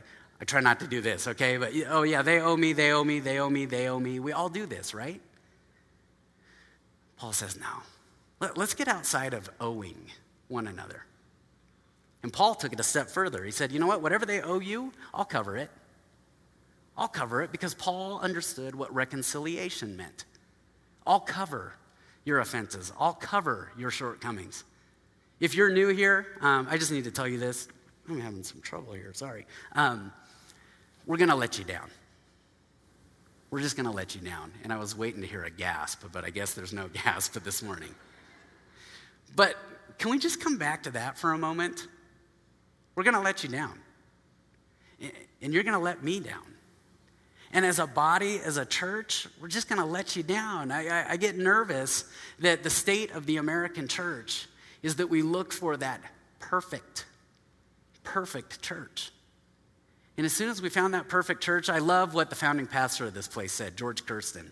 I 0.42 0.46
try 0.46 0.60
not 0.60 0.80
to 0.80 0.88
do 0.88 1.00
this, 1.00 1.28
okay? 1.28 1.58
But, 1.58 1.72
oh, 1.88 2.02
yeah, 2.02 2.24
they 2.24 2.42
owe 2.42 2.58
me, 2.58 2.74
they 2.74 2.92
owe 2.92 3.04
me, 3.04 3.20
they 3.20 3.40
owe 3.40 3.50
me, 3.50 3.66
they 3.66 3.88
owe 3.88 4.00
me. 4.00 4.20
We 4.20 4.32
all 4.32 4.50
do 4.50 4.66
this, 4.66 4.94
right? 4.94 5.22
Paul 7.18 7.34
says, 7.34 7.60
No. 7.60 7.84
Let, 8.40 8.58
let's 8.58 8.74
get 8.74 8.88
outside 8.88 9.36
of 9.36 9.48
owing 9.60 10.08
one 10.48 10.66
another. 10.66 11.06
And 12.24 12.32
Paul 12.32 12.56
took 12.56 12.74
it 12.74 12.80
a 12.80 12.84
step 12.84 13.10
further. 13.10 13.44
He 13.44 13.52
said, 13.52 13.72
You 13.72 13.80
know 13.80 13.88
what? 13.88 14.02
Whatever 14.02 14.26
they 14.26 14.42
owe 14.42 14.60
you, 14.60 14.92
I'll 15.14 15.26
cover 15.26 15.58
it. 15.58 15.70
I'll 16.98 17.08
cover 17.08 17.42
it 17.42 17.52
because 17.52 17.74
Paul 17.74 18.20
understood 18.20 18.76
what 18.76 18.94
reconciliation 18.94 19.98
meant. 19.98 20.26
I'll 21.06 21.20
cover 21.20 21.74
your 22.26 22.40
offenses, 22.40 22.94
I'll 23.00 23.14
cover 23.14 23.72
your 23.78 23.90
shortcomings. 23.90 24.64
If 25.40 25.56
you're 25.56 25.72
new 25.72 25.88
here, 25.88 26.28
um, 26.42 26.68
I 26.70 26.78
just 26.78 26.92
need 26.92 27.06
to 27.06 27.12
tell 27.12 27.28
you 27.28 27.40
this. 27.40 27.68
I'm 28.08 28.20
having 28.20 28.44
some 28.44 28.62
trouble 28.62 28.94
here, 28.94 29.12
sorry. 29.14 29.48
Um, 29.74 30.12
we're 31.08 31.18
going 31.18 31.30
to 31.30 31.36
let 31.36 31.58
you 31.58 31.64
down. 31.64 31.90
We're 33.50 33.62
just 33.62 33.76
going 33.76 33.88
to 33.88 33.92
let 33.92 34.14
you 34.14 34.22
down. 34.22 34.52
And 34.64 34.72
I 34.72 34.78
was 34.78 34.96
waiting 34.96 35.22
to 35.22 35.28
hear 35.28 35.44
a 35.44 35.50
gasp, 35.50 36.04
but 36.12 36.24
I 36.24 36.30
guess 36.30 36.54
there's 36.54 36.74
no 36.74 36.88
gasp 37.04 37.34
this 37.44 37.64
morning. 37.64 37.94
But 39.36 39.56
can 39.98 40.12
we 40.12 40.20
just 40.20 40.40
come 40.40 40.60
back 40.60 40.84
to 40.84 40.92
that 40.92 41.18
for 41.18 41.32
a 41.32 41.38
moment? 41.38 41.88
We're 42.96 43.04
going 43.04 43.16
to 43.16 43.22
let 43.22 43.44
you 43.44 43.50
down. 43.50 43.80
And 45.42 45.54
you're 45.54 45.64
going 45.64 45.78
to 45.78 45.80
let 45.80 46.04
me 46.04 46.20
down. 46.20 46.52
And 47.54 47.66
as 47.66 47.80
a 47.80 47.88
body, 47.88 48.40
as 48.44 48.58
a 48.58 48.66
church, 48.66 49.28
we're 49.42 49.50
just 49.50 49.68
going 49.68 49.80
to 49.80 49.86
let 49.86 50.16
you 50.16 50.24
down. 50.24 50.72
I, 50.72 50.88
I, 50.88 51.12
I, 51.12 51.18
get 51.18 51.38
nervous 51.38 52.06
that 52.40 52.64
the 52.64 52.70
state 52.70 53.12
of 53.12 53.26
the 53.26 53.38
American 53.38 53.90
church 53.90 54.48
is 54.82 54.96
that 54.98 55.10
we 55.10 55.22
look 55.22 55.52
for 55.52 55.76
that 55.78 56.02
perfect, 56.40 57.06
perfect 58.04 58.62
church. 58.62 59.12
And 60.16 60.26
as 60.26 60.32
soon 60.32 60.50
as 60.50 60.62
we 60.62 60.70
found 60.70 60.94
that 60.94 61.10
perfect 61.10 61.42
church, 61.42 61.70
I 61.70 61.80
love 61.80 62.14
what 62.14 62.30
the 62.30 62.36
founding 62.36 62.68
pastor 62.68 63.06
of 63.06 63.14
this 63.14 63.28
place 63.28 63.52
said, 63.52 63.76
George 63.76 64.06
Kirsten. 64.06 64.52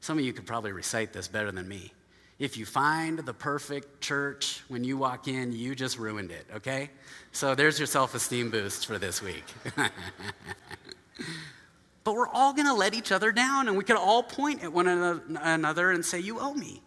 Some 0.00 0.18
of 0.18 0.24
you 0.24 0.32
could 0.32 0.46
probably 0.46 0.72
recite 0.72 1.12
this 1.12 1.28
better 1.28 1.52
than 1.52 1.68
me. 1.68 1.92
If 2.40 2.56
you 2.56 2.64
find 2.64 3.18
the 3.18 3.34
perfect 3.34 4.00
church 4.00 4.64
when 4.68 4.82
you 4.82 4.96
walk 4.96 5.28
in, 5.28 5.52
you 5.52 5.74
just 5.74 5.98
ruined 5.98 6.30
it, 6.30 6.46
okay? 6.54 6.88
So 7.32 7.54
there's 7.54 7.78
your 7.78 7.86
self 7.86 8.14
esteem 8.14 8.50
boost 8.50 8.86
for 8.86 8.96
this 8.96 9.20
week. 9.20 9.44
but 12.02 12.14
we're 12.14 12.28
all 12.28 12.54
gonna 12.54 12.72
let 12.74 12.94
each 12.94 13.12
other 13.12 13.30
down, 13.30 13.68
and 13.68 13.76
we 13.76 13.84
can 13.84 13.98
all 13.98 14.22
point 14.22 14.64
at 14.64 14.72
one 14.72 14.88
another 14.88 15.90
and 15.90 16.02
say, 16.02 16.18
You 16.18 16.40
owe 16.40 16.54
me. 16.54 16.82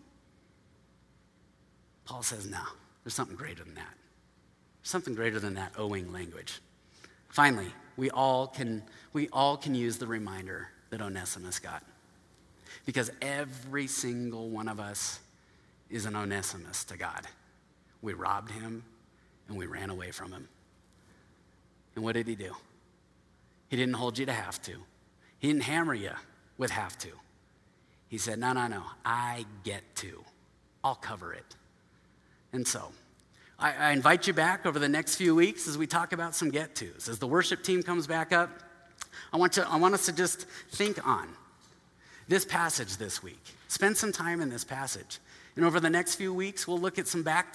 Paul 2.06 2.24
says, 2.24 2.50
No, 2.50 2.64
there's 3.04 3.14
something 3.14 3.38
greater 3.38 3.64
than 3.64 3.76
that. 3.76 3.94
Something 4.82 5.14
greater 5.14 5.40
than 5.40 5.54
that 5.54 5.74
owing 5.78 6.12
language. 6.12 6.62
Finally, 7.30 7.72
we 7.96 8.10
all 8.10 8.48
can, 8.48 8.82
we 9.14 9.30
all 9.32 9.56
can 9.58 9.76
use 9.76 10.00
the 10.00 10.08
reminder 10.08 10.70
that 10.90 11.00
Onesimus 11.00 11.60
got. 11.60 11.84
Because 12.88 13.12
every 13.22 13.86
single 13.86 14.50
one 14.50 14.68
of 14.68 14.80
us 14.80 15.20
is 15.94 16.06
an 16.06 16.16
Onesimus 16.16 16.84
to 16.86 16.98
God. 16.98 17.28
We 18.02 18.14
robbed 18.14 18.50
him 18.50 18.84
and 19.48 19.56
we 19.56 19.68
ran 19.68 19.92
away 19.92 20.10
from 20.10 20.32
him. 20.32 20.48
And 21.96 22.04
what 22.04 22.14
did 22.14 22.28
he 22.28 22.36
do? 22.36 22.56
He 23.70 23.78
didn't 23.78 23.94
hold 23.94 24.18
you 24.18 24.26
to 24.26 24.34
have 24.34 24.62
to, 24.64 24.74
he 25.40 25.48
didn't 25.48 25.64
hammer 25.64 25.94
you 25.94 26.12
with 26.58 26.72
have 26.72 26.98
to. 27.00 27.10
He 28.08 28.18
said, 28.18 28.40
No, 28.40 28.54
no, 28.54 28.68
no, 28.68 28.84
I 29.06 29.46
get 29.64 29.84
to. 29.98 30.24
I'll 30.84 30.96
cover 30.96 31.34
it. 31.34 31.56
And 32.52 32.68
so, 32.68 32.92
I, 33.58 33.74
I 33.74 33.92
invite 33.92 34.28
you 34.28 34.34
back 34.34 34.66
over 34.66 34.80
the 34.80 34.90
next 34.90 35.16
few 35.16 35.36
weeks 35.36 35.68
as 35.68 35.78
we 35.78 35.88
talk 35.88 36.12
about 36.12 36.36
some 36.36 36.50
get 36.50 36.76
tos. 36.76 37.08
As 37.08 37.20
the 37.20 37.28
worship 37.28 37.64
team 37.64 37.84
comes 37.84 38.08
back 38.08 38.34
up, 38.34 38.50
I 39.32 39.38
want, 39.38 39.54
to, 39.54 39.68
I 39.70 39.78
want 39.78 39.94
us 39.94 40.06
to 40.08 40.12
just 40.12 40.46
think 40.72 41.06
on 41.08 41.30
this 42.28 42.46
passage 42.46 42.98
this 42.98 43.22
week. 43.22 43.42
Spend 43.68 43.98
some 43.98 44.12
time 44.12 44.42
in 44.42 44.50
this 44.50 44.64
passage. 44.64 45.20
And 45.56 45.66
over 45.66 45.80
the 45.80 45.90
next 45.90 46.16
few 46.16 46.34
weeks, 46.34 46.68
we'll 46.68 46.80
look 46.80 46.98
at 46.98 47.08
some 47.08 47.24
back 47.24 47.54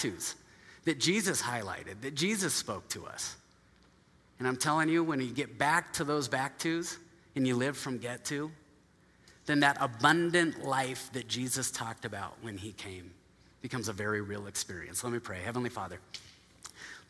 that 0.85 1.01
Jesus 1.01 1.43
highlighted, 1.43 2.01
that 2.03 2.15
Jesus 2.15 2.55
spoke 2.55 2.89
to 2.91 3.07
us. 3.07 3.37
And 4.39 4.47
I'm 4.47 4.57
telling 4.57 4.89
you, 4.89 5.03
when 5.03 5.21
you 5.21 5.33
get 5.33 5.59
back 5.59 5.93
to 5.95 6.05
those 6.05 6.29
back 6.29 6.59
and 7.35 7.47
you 7.47 7.57
live 7.57 7.77
from 7.77 7.99
get 7.99 8.25
to, 8.27 8.51
then 9.47 9.61
that 9.61 9.77
abundant 9.81 10.65
life 10.65 11.11
that 11.13 11.27
Jesus 11.27 11.71
talked 11.71 12.05
about 12.05 12.35
when 12.43 12.57
he 12.57 12.73
came 12.73 13.11
becomes 13.63 13.89
a 13.89 13.93
very 13.93 14.21
real 14.21 14.47
experience. 14.47 15.03
Let 15.03 15.13
me 15.13 15.19
pray. 15.19 15.41
Heavenly 15.41 15.71
Father, 15.71 15.99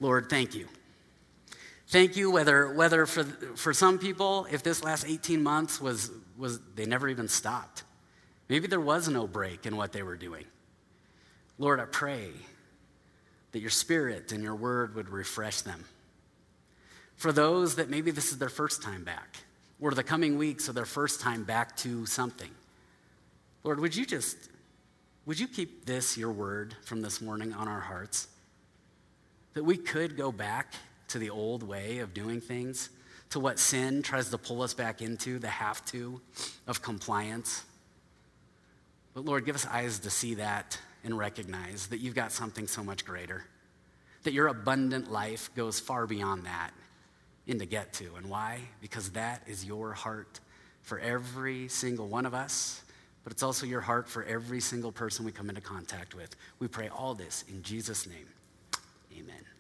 Lord, 0.01 0.31
thank 0.31 0.55
you. 0.55 0.69
Thank 1.89 2.17
you, 2.17 2.31
whether, 2.31 2.73
whether 2.75 3.07
for, 3.07 3.25
for 3.25 3.73
some 3.73 3.99
people, 3.99 4.47
if 4.51 4.63
this 4.63 4.85
last 4.85 5.07
18 5.07 5.43
months 5.43 5.81
was, 5.81 6.11
was, 6.37 6.61
they 6.75 6.85
never 6.85 7.09
even 7.09 7.29
stopped. 7.29 7.83
Maybe 8.49 8.67
there 8.67 8.81
was 8.81 9.09
no 9.09 9.27
break 9.27 9.67
in 9.67 9.77
what 9.77 9.93
they 9.93 10.03
were 10.03 10.17
doing. 10.17 10.45
Lord, 11.59 11.81
I 11.81 11.87
pray 11.87 12.31
that 13.53 13.61
your 13.61 13.71
spirit 13.71 14.31
and 14.33 14.43
your 14.43 14.55
word 14.55 14.95
would 14.95 15.09
refresh 15.11 15.63
them. 15.63 15.85
For 17.17 17.33
those 17.33 17.77
that 17.77 17.91
maybe 17.91 18.13
this 18.13 18.31
is 18.31 18.39
their 18.39 18.49
first 18.49 18.83
time 18.83 19.03
back, 19.03 19.39
or 19.81 19.91
the 19.91 20.05
coming 20.05 20.39
weeks 20.39 20.69
are 20.69 20.73
their 20.73 20.85
first 20.85 21.21
time 21.21 21.45
back 21.45 21.77
to 21.79 22.07
something, 22.07 22.51
Lord, 23.65 23.81
would 23.81 23.97
you 23.97 24.07
just, 24.07 24.37
would 25.27 25.41
you 25.41 25.49
keep 25.49 25.85
this, 25.85 26.17
your 26.17 26.31
word 26.31 26.77
from 26.85 27.03
this 27.03 27.21
morning, 27.21 27.53
on 27.53 27.67
our 27.67 27.81
hearts? 27.81 28.29
That 29.55 29.65
we 29.65 29.77
could 29.77 30.17
go 30.17 30.31
back 30.31 30.75
to 31.09 31.19
the 31.19 31.31
old 31.31 31.65
way 31.65 31.99
of 31.99 32.15
doing 32.15 32.41
things, 32.41 32.91
to 33.31 33.41
what 33.41 33.59
sin 33.59 34.03
tries 34.03 34.31
to 34.31 34.39
pull 34.39 34.63
us 34.63 34.75
back 34.75 35.03
into, 35.03 35.39
the 35.41 35.49
have 35.49 35.85
to 35.87 36.21
of 36.69 36.83
compliance. 36.83 37.65
But 39.13 39.25
Lord, 39.25 39.45
give 39.45 39.57
us 39.57 39.67
eyes 39.67 39.99
to 40.01 40.11
see 40.11 40.35
that 40.35 40.79
and 41.05 41.17
recognize 41.17 41.87
that 41.89 42.01
you've 42.01 42.15
got 42.15 42.33
something 42.33 42.67
so 42.67 42.83
much 42.83 43.05
greater, 43.05 43.45
that 44.25 44.33
your 44.33 44.49
abundant 44.49 45.11
life 45.11 45.51
goes 45.55 45.81
far 45.81 46.07
beyond 46.07 46.45
that 46.45 46.71
and 47.47 47.59
to 47.61 47.67
get 47.67 47.93
to. 47.95 48.15
And 48.17 48.29
why? 48.29 48.61
Because 48.81 49.11
that 49.11 49.43
is 49.47 49.65
your 49.65 49.93
heart 49.93 50.41
for 50.83 50.99
every 50.99 51.69
single 51.69 52.09
one 52.09 52.27
of 52.27 52.35
us, 52.35 52.83
but 53.25 53.33
it's 53.33 53.43
also 53.43 53.67
your 53.67 53.81
heart 53.81 54.09
for 54.09 54.25
every 54.25 54.61
single 54.61 54.93
person 54.93 55.25
we 55.25 55.33
come 55.33 55.49
into 55.49 55.61
contact 55.61 56.15
with. 56.15 56.35
We 56.59 56.69
pray 56.69 56.89
all 56.89 57.15
this 57.15 57.45
in 57.49 57.63
Jesus' 57.63 58.07
name. 58.07 58.27
Amen. 59.17 59.58